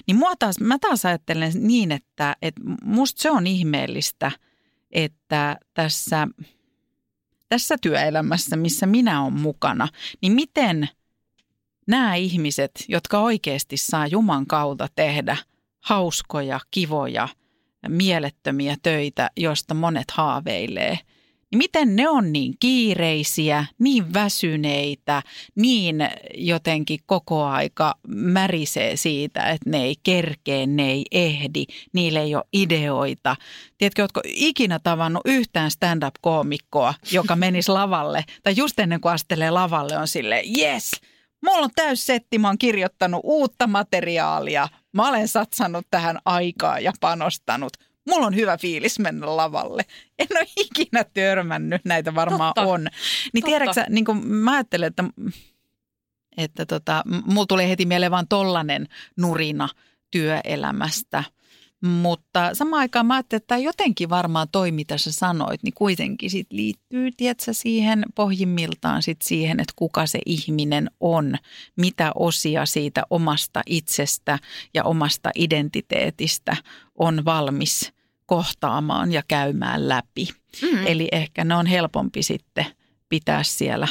[0.08, 4.32] Niin mua taas, mä taas ajattelen niin, että, että musta se on ihmeellistä,
[4.92, 6.28] että tässä,
[7.50, 9.88] tässä työelämässä, missä minä olen mukana,
[10.22, 10.90] niin miten
[11.88, 15.38] nämä ihmiset, jotka oikeasti saa Juman kautta tehdä
[15.80, 17.28] hauskoja, kivoja,
[17.88, 21.00] mielettömiä töitä, joista monet haaveilee–
[21.52, 25.24] niin miten ne on niin kiireisiä, niin väsyneitä,
[25.56, 25.96] niin
[26.36, 32.44] jotenkin koko aika märisee siitä, että ne ei kerkee, ne ei ehdi, niille ei ole
[32.54, 33.36] ideoita.
[33.78, 39.98] Tiedätkö, oletko ikinä tavannut yhtään stand-up-koomikkoa, joka menisi lavalle, tai just ennen kuin astelee lavalle
[39.98, 40.92] on silleen, yes,
[41.46, 46.92] mulla on täys setti, mä oon kirjoittanut uutta materiaalia, mä olen satsannut tähän aikaa ja
[47.00, 47.74] panostanut–
[48.10, 49.86] mulla on hyvä fiilis mennä lavalle.
[50.20, 52.72] En ole ikinä törmännyt, näitä varmaan Totta.
[52.72, 52.88] on.
[53.34, 55.04] Niin tiedätkö niin kuin mä ajattelen, että,
[56.38, 58.88] että tota, mulla tulee heti mieleen vaan tollanen
[59.18, 59.70] nurina
[60.12, 61.24] työelämästä.
[61.82, 66.30] Mutta samaan aikaan mä ajattelin, että tämä jotenkin varmaan toi, mitä sä sanoit, niin kuitenkin
[66.30, 71.36] sit liittyy, tiedätkö, siihen pohjimmiltaan sit siihen, että kuka se ihminen on,
[71.76, 74.40] mitä osia siitä omasta itsestä
[74.74, 76.58] ja omasta identiteetistä
[76.96, 77.94] on valmis
[78.26, 80.28] kohtaamaan ja käymään läpi.
[80.62, 80.88] Mm.
[80.88, 82.66] Eli ehkä ne on helpompi sitten
[83.10, 83.88] pitää siellä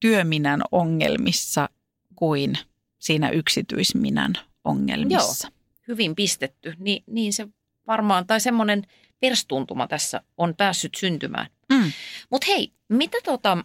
[0.00, 1.68] työminän ongelmissa
[2.16, 2.58] kuin
[2.98, 4.32] siinä yksityisminän
[4.64, 5.48] ongelmissa.
[5.48, 5.59] Joo,
[5.90, 6.74] hyvin pistetty.
[6.78, 7.48] Ni, niin se
[7.86, 8.86] varmaan, tai semmoinen
[9.20, 11.46] perstuntuma tässä on päässyt syntymään.
[11.72, 11.92] Mm.
[12.30, 13.58] Mutta hei, mitä tota,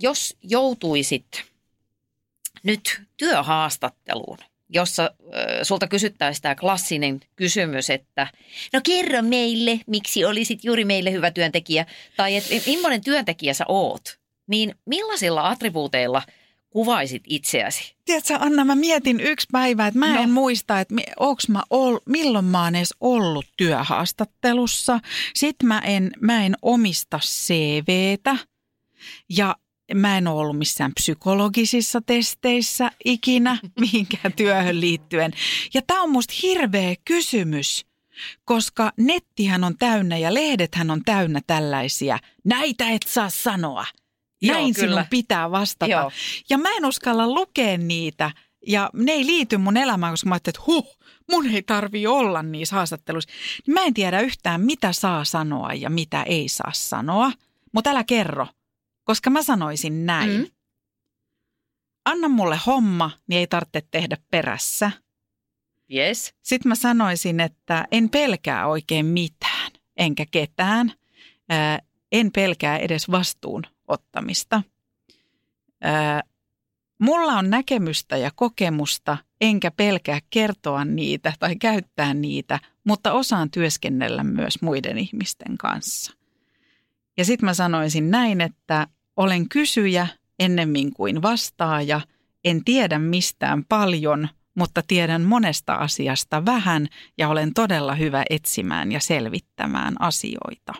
[0.00, 1.44] jos joutuisit
[2.62, 5.10] nyt työhaastatteluun, jossa äh,
[5.62, 8.26] sulta kysyttäisiin tämä klassinen kysymys, että
[8.72, 14.18] no kerro meille, miksi olisit juuri meille hyvä työntekijä, tai että millainen työntekijä sä oot,
[14.46, 16.22] niin millaisilla attribuuteilla
[16.72, 17.96] kuvaisit itseäsi?
[18.04, 20.22] Tiedätkö Anna, mä mietin yksi päivä, että mä No.
[20.22, 25.00] en muista, että onks mä ol, milloin mä oon edes ollut työhaastattelussa.
[25.34, 28.36] Sitten mä en, mä en omista CVtä
[29.28, 29.56] ja
[29.94, 35.32] mä en ole ollut missään psykologisissa testeissä ikinä mihinkään työhön liittyen.
[35.74, 37.86] Ja tämä on musta hirveä kysymys,
[38.44, 42.18] koska nettihän on täynnä ja lehdethän on täynnä tällaisia.
[42.44, 43.86] Näitä et saa sanoa.
[44.42, 44.94] Joo, Näin kyllä.
[44.94, 45.92] sinun pitää vastata.
[45.92, 46.10] Joo.
[46.50, 48.30] Ja mä en uskalla lukea niitä
[48.66, 50.98] ja ne ei liity mun elämään, koska mä ajattelin, että huh,
[51.30, 53.30] mun ei tarvi olla niissä haastatteluissa.
[53.68, 57.32] Mä en tiedä yhtään, mitä saa sanoa ja mitä ei saa sanoa,
[57.72, 58.46] mutta älä kerro,
[59.04, 60.30] koska mä sanoisin näin.
[60.30, 60.46] Mm.
[62.04, 64.90] Anna mulle homma, niin ei tarvitse tehdä perässä.
[65.94, 66.34] Yes.
[66.42, 70.92] Sitten mä sanoisin, että en pelkää oikein mitään, enkä ketään.
[71.48, 71.78] Ää,
[72.12, 73.62] en pelkää edes vastuun
[73.92, 74.62] ottamista.
[75.80, 76.22] Ää,
[76.98, 84.24] mulla on näkemystä ja kokemusta, enkä pelkää kertoa niitä tai käyttää niitä, mutta osaan työskennellä
[84.24, 86.12] myös muiden ihmisten kanssa.
[87.16, 88.86] Ja sitten mä sanoisin näin, että
[89.16, 90.06] olen kysyjä
[90.38, 92.00] ennemmin kuin vastaaja,
[92.44, 96.88] en tiedä mistään paljon, mutta tiedän monesta asiasta vähän
[97.18, 100.74] ja olen todella hyvä etsimään ja selvittämään asioita.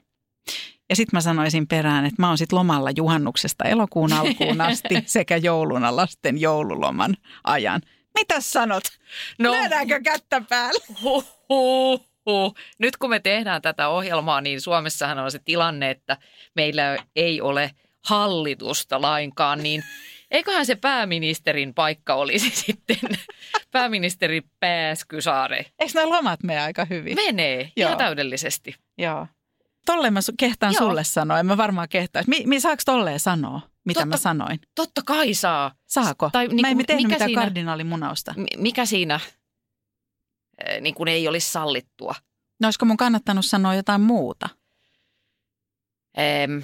[0.93, 5.37] Ja sitten mä sanoisin perään, että mä oon sitten lomalla juhannuksesta elokuun alkuun asti sekä
[5.37, 7.81] jouluna lasten joululoman ajan.
[8.15, 8.85] Mitäs sanot?
[9.39, 9.53] No.
[9.53, 10.85] Lyödäänkö kättä päälle?
[11.03, 12.55] Huh, huh, huh.
[12.79, 16.17] Nyt kun me tehdään tätä ohjelmaa, niin Suomessahan on se tilanne, että
[16.57, 17.71] meillä ei ole
[18.05, 19.85] hallitusta lainkaan, niin
[20.31, 23.19] eiköhän se pääministerin paikka olisi sitten
[23.71, 25.67] pääministeri Pääskysaare.
[25.79, 27.17] Eikö nämä lomat mene aika hyvin?
[27.17, 27.89] Menee Joo.
[27.89, 28.75] ihan täydellisesti.
[28.99, 29.27] Joo.
[29.87, 30.89] Tolleen mä kehtaan Joo.
[30.89, 32.31] sulle sanoa, en mä varmaan kehtaisi.
[32.31, 34.61] Mi, mi, saaks tolleen sanoa, mitä Totta- mä sanoin?
[34.75, 35.75] Totta kai saa.
[35.87, 36.31] Saako?
[36.33, 38.35] Tai mä niinku, en tehnyt mikä mitään siinä- kardinaalimunausta.
[38.57, 39.21] Mikä siinä
[40.67, 42.15] eh, niin kuin ei olisi sallittua?
[42.61, 44.49] No olisiko mun kannattanut sanoa jotain muuta?
[46.17, 46.63] Em,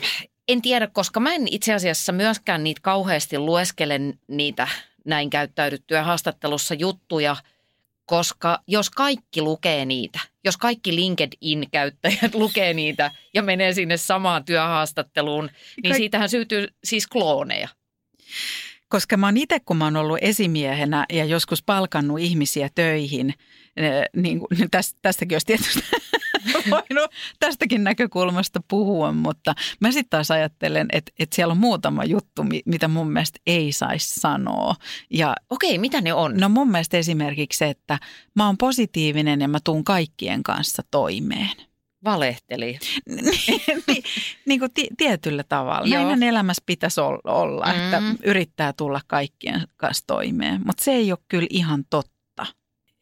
[0.48, 4.68] en tiedä, koska mä en itse asiassa myöskään niitä kauheasti lueskele niitä
[5.04, 7.36] näin käyttäydyttyä haastattelussa juttuja,
[8.08, 15.50] koska jos kaikki lukee niitä, jos kaikki LinkedIn-käyttäjät lukee niitä ja menee sinne samaan työhaastatteluun,
[15.82, 17.68] niin Kaik- siitähän syntyy siis klooneja.
[18.88, 23.34] Koska mä oon itse, kun mä oon ollut esimiehenä ja joskus palkannut ihmisiä töihin,
[23.76, 25.80] eh, niin niin tästä, tästäkin olisi tietysti
[26.70, 27.10] voinut
[27.40, 32.62] tästäkin näkökulmasta puhua, mutta mä sitten taas ajattelen, että, että siellä on muutama juttu, mi-
[32.66, 34.74] mitä mun mielestä ei saisi sanoa.
[35.10, 36.36] Ja Okei, mitä ne on?
[36.36, 37.98] no mun mielestä esimerkiksi se, että
[38.34, 41.50] mä oon positiivinen ja mä tuun kaikkien kanssa toimeen.
[42.04, 42.78] Valehteli.
[43.86, 44.02] niin,
[44.46, 45.86] niin kuin ti- tietyllä tavalla.
[45.86, 45.98] Joo.
[45.98, 47.72] Näinhän elämässä pitäisi ol- olla, mm.
[47.84, 50.60] että yrittää tulla kaikkien kanssa toimeen.
[50.66, 52.17] Mutta se ei ole kyllä ihan totta.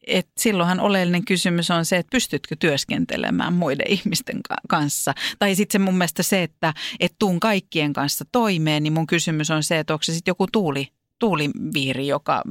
[0.07, 5.13] Et silloinhan oleellinen kysymys on se, että pystytkö työskentelemään muiden ihmisten ka- kanssa.
[5.39, 9.51] Tai sitten se mun mielestä se, että et tuun kaikkien kanssa toimeen, niin mun kysymys
[9.51, 10.87] on se, että onko se sitten joku tuuli,
[11.19, 12.41] tuuliviiri, joka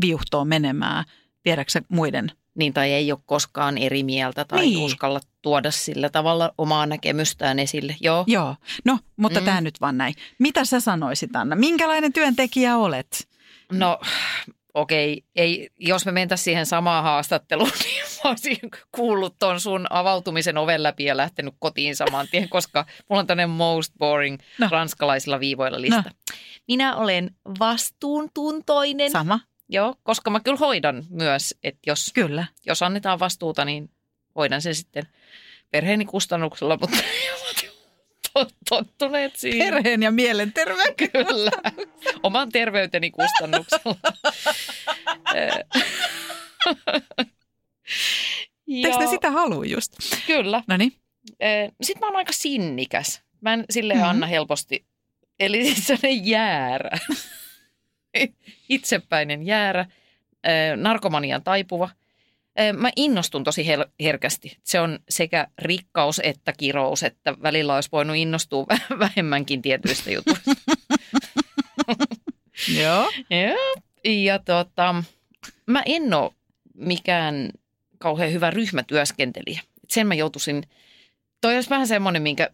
[0.00, 1.04] viuhtoo menemään,
[1.42, 4.78] tiedäksä muiden Niin tai ei ole koskaan eri mieltä tai Niin.
[4.78, 7.96] uskalla tuoda sillä tavalla omaa näkemystään esille.
[8.00, 8.24] Joo.
[8.26, 9.40] Joo, no, mutta.
[9.40, 9.44] Mm.
[9.46, 10.14] tämä nyt vaan näin.
[10.38, 11.56] Mitä sä sanoisit, Anna?
[11.56, 13.28] Minkälainen työntekijä olet?
[13.72, 14.00] No
[14.74, 18.58] okei, ei, jos me mentäisiin siihen samaan haastatteluun, niin mä olisin
[18.92, 23.50] kuullut ton sun avautumisen oven läpi ja lähtenyt kotiin saman tien, koska mulla on tämmöinen
[23.50, 24.66] most boring No.
[24.66, 24.70] no.
[24.70, 25.96] ranskalaisilla viivoilla lista.
[25.96, 26.02] No.
[26.30, 26.36] No.
[26.68, 29.10] Minä olen vastuuntuntoinen.
[29.10, 32.46] Sama, Joo, koska mä kyllä hoidan myös, että jos, kyllä.
[32.66, 33.90] jos annetaan vastuuta, niin
[34.36, 35.02] hoidan sen sitten
[35.70, 36.96] perheeni kustannuksella, mutta
[38.68, 39.74] tottuneet siihen.
[39.74, 40.94] Perheen ja mielenterveyden.
[41.12, 41.50] Kyllä.
[42.22, 43.96] Oman terveyteni kustannuksella.
[48.68, 49.92] Eikö ne sitä halua just?
[50.26, 50.62] Kyllä.
[50.66, 50.92] No niin.
[51.82, 53.22] Sitten mä oon aika sinnikäs.
[53.40, 54.00] Mä en sille Mhm.
[54.00, 54.10] mm-hmm.
[54.10, 54.84] anna helposti.
[55.40, 56.90] Eli siis sellainen jäärä.
[58.68, 59.86] Itsepäinen jäärä.
[60.76, 61.88] Narkomanian taipuva.
[62.78, 64.58] Mä innostun tosi hel- herkästi.
[64.64, 70.50] Se on sekä rikkaus että kirous, että välillä olisi voinut innostua vä- vähemmänkin tietyistä jutuista.
[72.82, 73.10] Joo.
[73.30, 73.74] Joo.
[74.04, 74.94] Ja tota,
[75.66, 76.30] mä en ole
[76.74, 77.50] mikään
[77.98, 79.60] kauhean hyvä ryhmätyöskentelijä.
[79.88, 80.62] Sen mä joutuisin,
[81.40, 82.50] toi olisi vähän semmoinen, minkä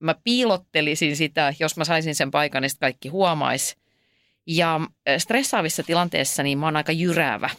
[0.00, 3.76] mä piilottelisin sitä, jos mä saisin sen paikan, niin kaikki huomais.
[4.46, 4.80] Ja
[5.18, 7.50] stressaavissa tilanteissa niin mä oon aika jyräävä,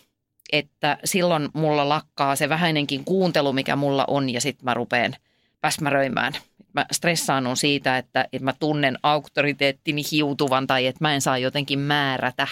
[0.54, 5.16] että silloin mulla lakkaa se vähäinenkin kuuntelu, mikä mulla on, ja sitten mä rupeen
[5.62, 6.34] päsmäröimään.
[6.74, 11.80] Mä stressaannun siitä, että, että mä tunnen auktoriteettini hiutuvan tai että mä en saa jotenkin
[11.80, 12.48] määrätä.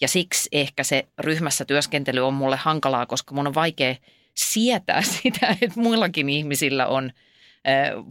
[0.00, 3.94] Ja siksi ehkä se ryhmässä työskentely on mulle hankalaa, koska mun on vaikea
[4.34, 7.12] sietää sitä, että muillakin ihmisillä on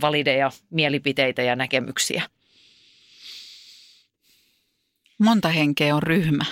[0.01, 2.23] valideja mielipiteitä ja näkemyksiä.
[5.17, 6.45] Monta henkeä on ryhmä.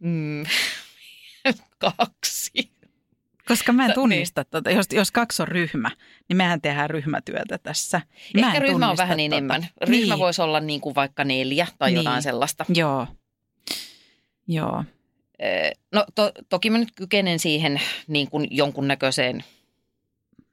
[0.00, 0.44] Mm.
[1.78, 2.70] Kaksi.
[3.48, 3.94] Koska mä en Niin.
[3.94, 4.70] tunnista tota.
[4.70, 5.90] Jos, jos kaksi on ryhmä,
[6.28, 8.00] niin mehän tehdään ryhmätyötä tässä.
[8.40, 9.22] Mä Ehkä ryhmä on vähän tota.
[9.22, 9.66] enemmän.
[9.82, 10.18] Ryhmä niin.
[10.18, 11.96] voisi olla niin kuin vaikka neljä tai Niin.
[11.96, 12.64] jotain sellaista.
[12.74, 13.06] Joo.
[14.48, 14.84] Joo.
[15.94, 19.44] No to, toki mä nyt kykenen siihen niin kuin jonkunnäköiseen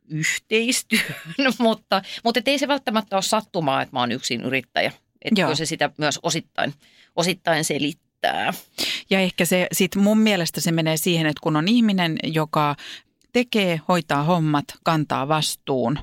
[0.10, 4.92] yhteistyöhön, mutta, mutta ei se välttämättä ole sattumaa, että mä oon yksin yrittäjä.
[5.22, 6.74] Että se sitä myös osittain,
[7.16, 8.05] osittain selittää.
[9.10, 12.76] Ja ehkä se sit mun mielestä se menee siihen, että kun on ihminen, joka
[13.34, 16.00] tekee, hoitaa hommat, kantaa vastuun,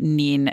[0.00, 0.52] niin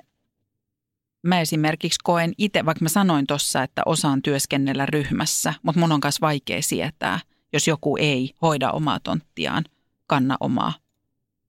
[1.24, 6.00] mä esimerkiksi koen itse, vaikka mä sanoin tuossa, että osaan työskennellä ryhmässä, mutta mun on
[6.04, 7.20] myös vaikea sietää,
[7.54, 9.64] jos joku ei hoida omaa tonttiaan,
[10.08, 10.74] kanna omaa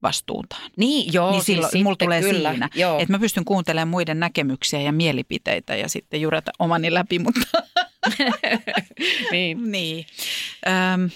[0.02, 0.70] vastuutaan.
[0.76, 2.98] Niin, joo, niin siis silloin mulla sitten tulee kyllä, siinä, Joo.
[2.98, 7.62] että mä pystyn kuuntelemaan muiden näkemyksiä ja mielipiteitä ja sitten jurata omani läpi, mutta
[9.32, 9.72] niin.
[9.72, 10.06] niin.
[10.94, 11.10] Öm,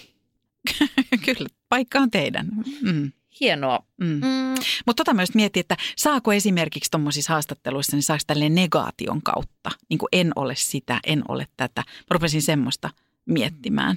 [1.24, 2.47] kyllä, paikka on teidän.
[2.80, 3.12] Mm.
[3.41, 3.87] Hienoa.
[3.97, 4.07] Mm.
[4.07, 4.55] Mm.
[4.87, 9.99] Mutta tota myös miettiä, että saako esimerkiksi tuommoisissa haastatteluissa, niin saako tälleen negaation kautta, niin
[9.99, 11.80] kuin en ole sitä, en ole tätä.
[11.87, 12.91] Mä rupesin semmoista
[13.26, 13.97] miettimään.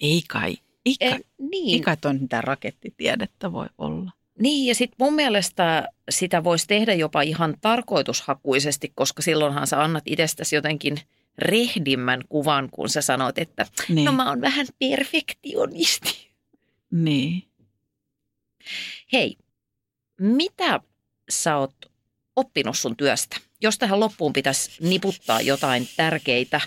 [0.00, 1.82] Ei kai, ei kai, Eh, ei niin.
[1.82, 4.10] kai toi mitään rakettitiedettä voi olla.
[4.38, 10.04] Niin, ja sitten mun mielestä sitä voisi tehdä jopa ihan tarkoitushakuisesti, koska silloinhan sä annat
[10.06, 11.00] itsestäsi jotenkin
[11.38, 16.30] rehdimmän kuvan, kun sä sanot, että Niin, no mä oon vähän perfektionisti.
[16.90, 17.42] niin.
[19.12, 19.36] Hei,
[20.20, 20.80] mitä
[21.30, 21.74] sä oot
[22.36, 23.36] oppinut sun työstä?
[23.60, 26.60] Jos tähän loppuun pitäisi niputtaa jotain tärkeitä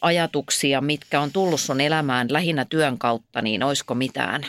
[0.00, 4.46] ajatuksia, mitkä on tullut sun elämään lähinnä työn kautta, niin olisiko mitään,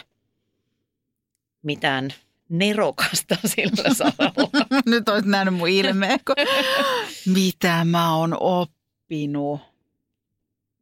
[1.62, 2.14] mitään
[2.50, 4.50] nerokasta sillä saralla?
[4.86, 6.36] Nyt olet nähnyt mun ilmeen, kun...
[7.34, 8.75] mitä mä oon oppinut.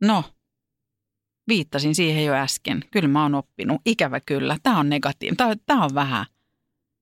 [0.01, 0.23] No,
[1.47, 2.83] viittasin siihen jo äsken.
[2.91, 3.81] Kyllä mä oon oppinut.
[3.85, 4.57] Ikävä kyllä.
[4.63, 5.37] Tämä on negatiivinen.
[5.37, 6.25] Tämä, tämä on vähän,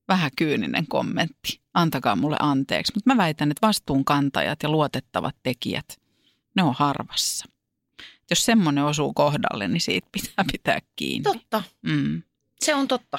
[0.08, 1.62] vähän kyyninen kommentti.
[1.74, 2.94] Antakaa mulle anteeksi.
[2.96, 6.02] Mutta mä väitän, että vastuunkantajat ja luotettavat tekijät,
[6.56, 7.46] ne on harvassa.
[8.30, 11.24] Jos semmoinen osuu kohdalle, niin siitä pitää pitää kiinni.
[11.24, 12.22] Totta, Mm.
[12.60, 13.18] se on totta.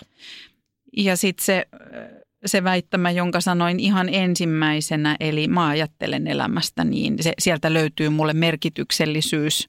[0.96, 1.66] Ja sitten se,
[2.46, 8.32] se väittämä, jonka sanoin ihan ensimmäisenä, eli mä ajattelen elämästä niin, se, sieltä löytyy mulle
[8.32, 9.68] merkityksellisyys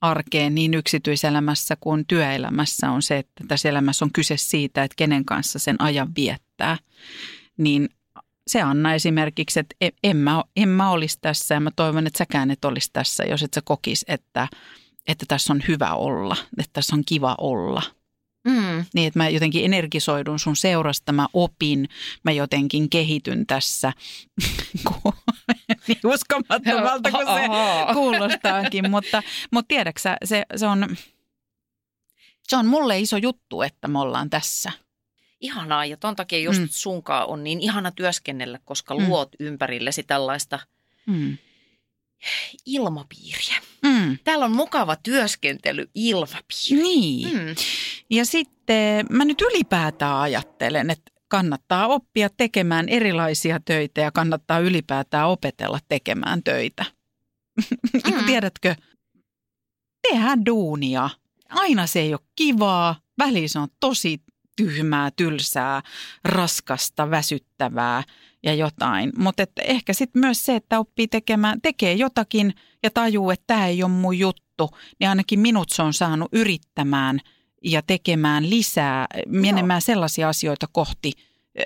[0.00, 5.24] arkeen niin yksityiselämässä kuin työelämässä on se, että tässä elämässä on kyse siitä, että kenen
[5.24, 6.76] kanssa sen ajan viettää.
[7.56, 7.88] Niin
[8.46, 12.18] se Anna esimerkiksi, että en- en mä, en mä olisi tässä ja mä toivon, että
[12.18, 14.48] säkään et olisi tässä, jos et sä kokis, että,
[15.06, 17.82] että tässä on hyvä olla, että tässä on kiva olla
[18.44, 18.84] Mm.
[18.94, 21.88] niin, että mä jotenkin energisoidun sun seurasta, mä opin,
[22.22, 23.92] mä jotenkin kehityn tässä.
[25.88, 27.48] Niin uskomattomalta kuin se
[27.94, 29.22] kuulostaakin, mutta,
[29.52, 30.96] mutta tiedäksä, se, se, on,
[32.48, 34.72] se on mulle iso juttu, että me ollaan tässä.
[35.40, 36.68] Ihanaa ja ton takia just Mm.
[36.70, 39.06] sunkaan on niin ihana työskennellä, koska Mm.
[39.08, 40.58] luot ympärillesi tällaista
[41.06, 41.38] Mm.
[42.66, 43.56] ilmapiiriä.
[43.82, 44.18] Mm.
[44.24, 46.82] Täällä on mukava työskentelyilmapiiri.
[46.82, 47.32] Niin.
[47.38, 47.54] Mm.
[48.14, 55.28] Ja sitten mä nyt ylipäätään ajattelen, että kannattaa oppia tekemään erilaisia töitä ja kannattaa ylipäätään
[55.28, 56.84] opetella tekemään töitä.
[58.04, 58.24] Niin Mm.
[58.26, 58.74] Tiedätkö,
[60.08, 61.10] tehdään duunia.
[61.48, 64.22] Aina se ei ole kivaa, väliin se on tosi
[64.56, 65.82] tyhmää, tylsää,
[66.24, 68.02] raskasta, väsyttävää
[68.42, 69.12] ja jotain.
[69.18, 73.82] Mutta ehkä sitten myös se, että oppii tekemään, tekee jotakin ja tajuu, että tämä ei
[73.82, 77.20] ole mun juttu, niin ainakin minut se on saanut yrittämään
[77.64, 81.12] ja tekemään lisää, menemään sellaisia asioita kohti,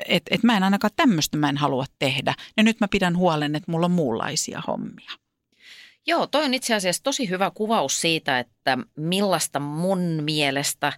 [0.08, 2.34] että et mä en ainakaan tämmöistä mä en halua tehdä.
[2.56, 5.10] Ja nyt mä pidän huolen, että mulla on muunlaisia hommia.
[6.06, 10.92] Joo, toi on itse asiassa tosi hyvä kuvaus siitä, että millaista mun mielestä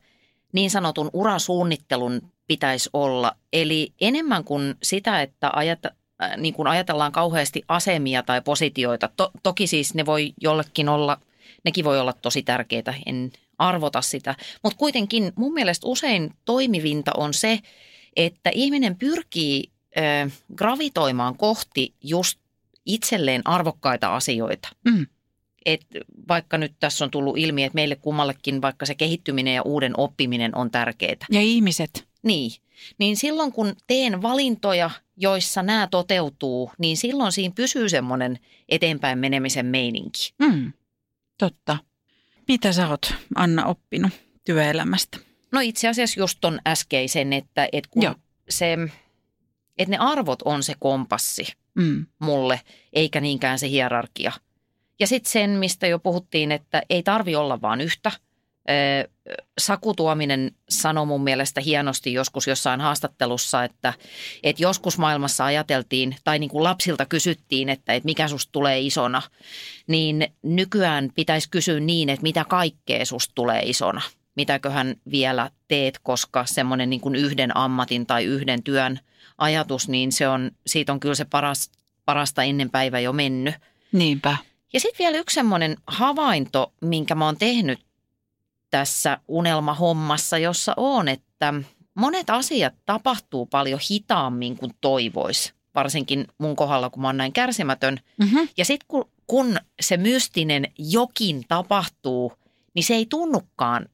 [0.52, 3.32] niin sanotun urasuunnittelun pitäisi olla.
[3.52, 9.08] Eli enemmän kuin sitä, että ajat, äh, niin kuin ajatellaan kauheasti asemia tai positioita.
[9.16, 11.20] To, toki siis ne voi jollekin olla,
[11.64, 14.34] nekin voi olla tosi tärkeitä, en arvota sitä.
[14.62, 17.58] Mutta kuitenkin mun mielestä usein toimivinta on se,
[18.16, 22.38] että ihminen pyrkii äh, gravitoimaan kohti just
[22.86, 24.68] itselleen arvokkaita asioita.
[24.84, 25.06] Mm.
[25.66, 25.86] Et
[26.28, 30.56] vaikka nyt tässä on tullut ilmi, että meille kummallekin vaikka se kehittyminen ja uuden oppiminen
[30.56, 31.26] on tärkeää.
[31.30, 32.08] Ja ihmiset.
[32.22, 32.50] Niin,
[32.98, 38.38] niin silloin kun teen valintoja, joissa nämä toteutuu, niin silloin siinä pysyy semmoinen
[38.68, 40.32] eteenpäin menemisen meininki.
[40.38, 40.72] Mm.
[41.38, 41.78] Totta.
[42.50, 44.12] Mitä sä oot, Anna, oppinut
[44.44, 45.18] työelämästä?
[45.52, 48.14] No itse asiassa just ton äskeisen, että, että kun Joo.
[48.48, 48.78] se,
[49.78, 52.06] että ne arvot on se kompassi Mm.
[52.18, 52.60] mulle,
[52.92, 54.32] eikä niinkään se hierarkia.
[55.00, 58.12] Ja sitten sen, mistä jo puhuttiin, että ei tarvi olla vaan yhtä.
[59.58, 63.92] Saku Tuominen sanoi mun mielestä hienosti joskus jossain haastattelussa, että,
[64.42, 69.22] että joskus maailmassa ajateltiin, tai niin kuin lapsilta kysyttiin, että, että mikä susta tulee isona,
[69.86, 74.02] niin nykyään pitäisi kysyä niin, että mitä kaikkea susta tulee isona.
[74.36, 79.00] Mitäköhän vielä teet, koska semmoinen niin kuin yhden ammatin tai yhden työn
[79.38, 81.70] ajatus, niin se on, siitä on kyllä se paras,
[82.04, 83.54] parasta ennen päivä jo mennyt.
[83.92, 84.36] Niinpä.
[84.72, 87.80] Ja sitten vielä yksi semmoinen havainto, minkä mä oon tehnyt
[88.70, 91.54] tässä unelmahommassa, jossa on, että
[91.94, 95.54] monet asiat tapahtuu paljon hitaammin kuin toivois.
[95.74, 98.00] Varsinkin mun kohdalla, kun mä oon näin kärsimätön.
[98.16, 98.48] Mm-hmm.
[98.56, 102.32] Ja sitten kun, kun se mystinen jokin tapahtuu,
[102.74, 103.88] niin se ei tunnukaan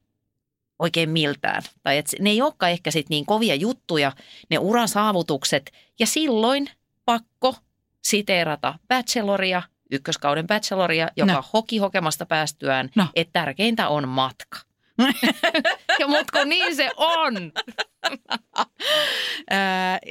[0.79, 1.63] oikein miltään.
[1.83, 4.11] Tai et ne ei olekaan ehkä sit niin kovia juttuja,
[4.49, 5.71] ne uran saavutukset.
[5.99, 6.69] Ja silloin
[7.05, 7.55] pakko
[8.03, 11.43] siteerata bacheloria, ykköskauden bacheloria, joka No.
[11.53, 13.05] hoki hokemasta päästyään, No.
[13.15, 14.59] että tärkeintä on matka.
[15.99, 17.33] ja mut kun niin se on.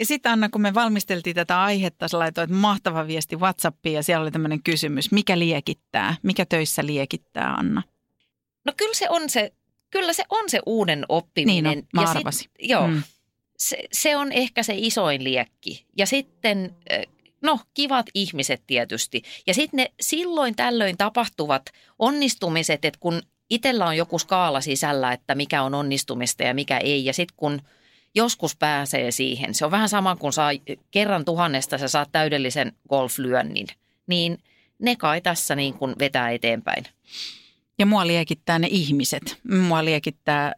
[0.02, 4.30] Sitten Anna, kun me valmisteltiin tätä aihetta, sä laitoit mahtava viesti WhatsAppiin ja siellä oli
[4.30, 5.12] tämmöinen kysymys.
[5.12, 6.16] Mikä liekittää?
[6.22, 7.82] Mikä töissä liekittää, Anna?
[8.64, 9.52] No kyllä se on se,
[9.90, 11.62] kyllä se on se uuden oppiminen.
[11.78, 13.02] Niin on, mä ja sit- joo, Mm.
[13.58, 15.86] se, se on ehkä se isoin liekki.
[15.98, 16.76] Ja sitten,
[17.42, 19.22] no kivat ihmiset tietysti.
[19.46, 21.62] Ja sitten ne silloin tällöin tapahtuvat
[21.98, 27.04] onnistumiset, että kun itsellä on joku skaala sisällä, että mikä on onnistumista ja mikä ei.
[27.04, 27.60] Ja sitten kun
[28.14, 29.54] joskus pääsee siihen.
[29.54, 30.50] Se on vähän sama kuin saa
[30.90, 33.66] kerran tuhannesta, sä saat täydellisen golflyönnin.
[34.06, 34.38] Niin
[34.78, 36.84] ne kai tässä niin kuin vetää eteenpäin.
[37.78, 39.38] Ja mua liekittää ne ihmiset.
[39.50, 40.52] Mua liekittää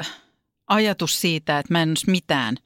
[0.00, 0.16] äh,
[0.66, 2.56] ajatus siitä, että mä en mitään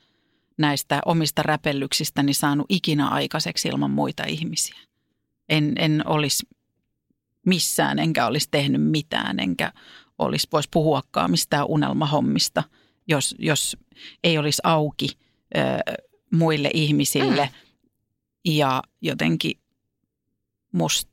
[0.60, 4.78] näistä omista räpellyksistäni saanut ikinä aikaiseksi ilman muita ihmisiä.
[5.48, 6.46] En, en olisi
[7.46, 9.72] missään, enkä olisi tehnyt mitään, enkä
[10.18, 12.62] olisi voisi puhuakaan mistään unelmahommista,
[13.08, 13.76] jos, jos
[14.24, 15.08] ei olisi auki
[15.56, 15.60] ö,
[16.32, 17.44] muille ihmisille.
[17.44, 18.52] Mm.
[18.52, 19.58] Ja jotenkin
[20.72, 21.10] musta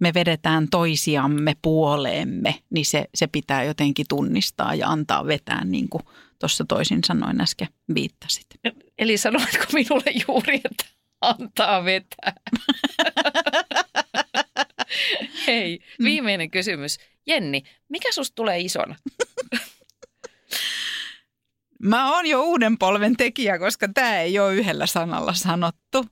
[0.00, 6.02] me vedetään toisiamme puoleemme, niin se, se pitää jotenkin tunnistaa ja antaa vetää, niin kuin
[6.38, 8.46] tuossa toisin sanoin äsken viittasit.
[8.98, 10.84] Eli sanoitko minulle juuri, että
[11.20, 12.32] antaa vetää?
[15.46, 16.98] Hei, viimeinen kysymys.
[17.26, 18.94] Jenni, mikä susta tulee isona?
[21.82, 26.06] Mä oon jo uuden polven tekijä, koska tämä ei ole yhdellä sanalla sanottu.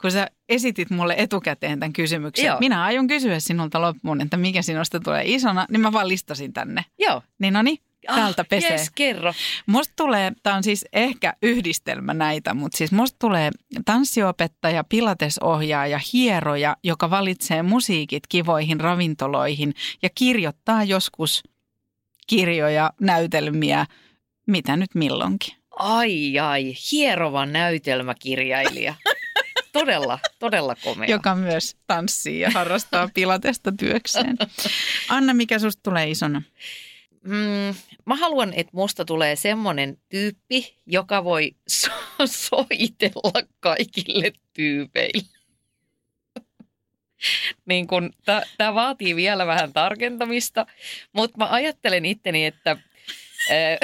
[0.00, 2.58] Kun sä esitit mulle etukäteen tämän kysymyksen, Joo.
[2.60, 6.84] minä aion kysyä sinulta loppuun, että mikä sinusta tulee isona, niin mä vaan listasin tänne.
[6.98, 7.22] Joo.
[7.38, 7.78] Niin no niin,
[8.14, 8.70] täältä ah, pesee.
[8.70, 9.34] Yes, kerro.
[9.66, 13.50] Musta tulee, tämä on siis ehkä yhdistelmä näitä, mutta siis musta tulee
[13.84, 21.42] tanssiopettaja, pilatesohjaaja, hieroja, joka valitsee musiikit kivoihin ravintoloihin ja kirjoittaa joskus
[22.26, 23.86] kirjoja, näytelmiä,
[24.46, 25.54] mitä nyt milloinkin.
[25.70, 28.94] Ai ai, hierova näytelmäkirjailija.
[29.72, 31.10] todella, todella komea.
[31.10, 34.38] Joka myös tanssii ja harrastaa pilatesta työkseen.
[35.08, 36.42] Anna, mikä susta tulee isona?
[37.22, 37.74] Mm,
[38.06, 45.38] mä haluan, että musta tulee semmoinen tyyppi, joka voi so- soitella kaikille tyypeille.
[47.68, 48.10] niin kun,
[48.58, 50.66] tämä vaatii vielä vähän tarkentamista,
[51.12, 52.76] mutta mä ajattelen itteni, että...
[53.50, 53.78] Ää,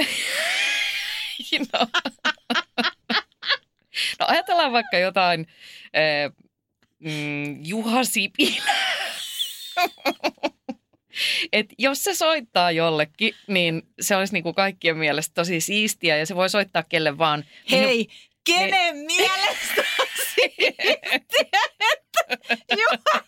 [1.73, 1.87] no,
[4.21, 5.47] no ajatellaan vaikka jotain
[5.95, 6.31] ää,
[6.99, 8.75] mm, Juha Sipilä.
[11.53, 16.35] Et jos se soittaa jollekin, niin se olisi niinku kaikkien mielestä tosi siistiä ja se
[16.35, 17.45] voi soittaa kelle vaan.
[17.71, 18.09] Hei,
[18.45, 19.85] kenen mielestä
[20.35, 21.61] siistiä,
[21.93, 22.37] että
[22.71, 23.25] Juha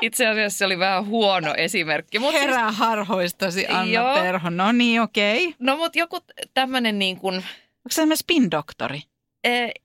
[0.00, 2.18] Itse asiassa se oli vähän huono esimerkki.
[2.18, 4.14] Mut Herää harhoistasi Anna Joo.
[4.14, 4.50] Perho.
[4.50, 5.46] No niin, okei.
[5.46, 5.56] Okay.
[5.58, 6.20] No mutta joku
[6.54, 9.02] tämmöinen niin kuin, Onko se spin-doktori?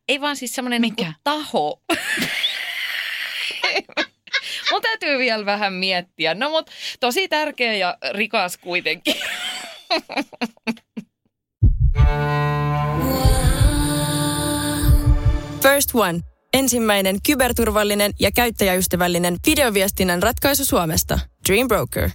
[0.08, 1.82] ei vaan siis semmoinen niin taho.
[4.74, 6.34] Mun täytyy vielä vähän miettiä.
[6.34, 9.16] No mutta tosi tärkeä ja rikas kuitenkin.
[15.62, 16.20] First One.
[16.54, 21.20] Ensimmäinen kyberturvallinen ja käyttäjäystävällinen videoviestinnän ratkaisu Suomesta.
[21.50, 22.10] Dream Broker.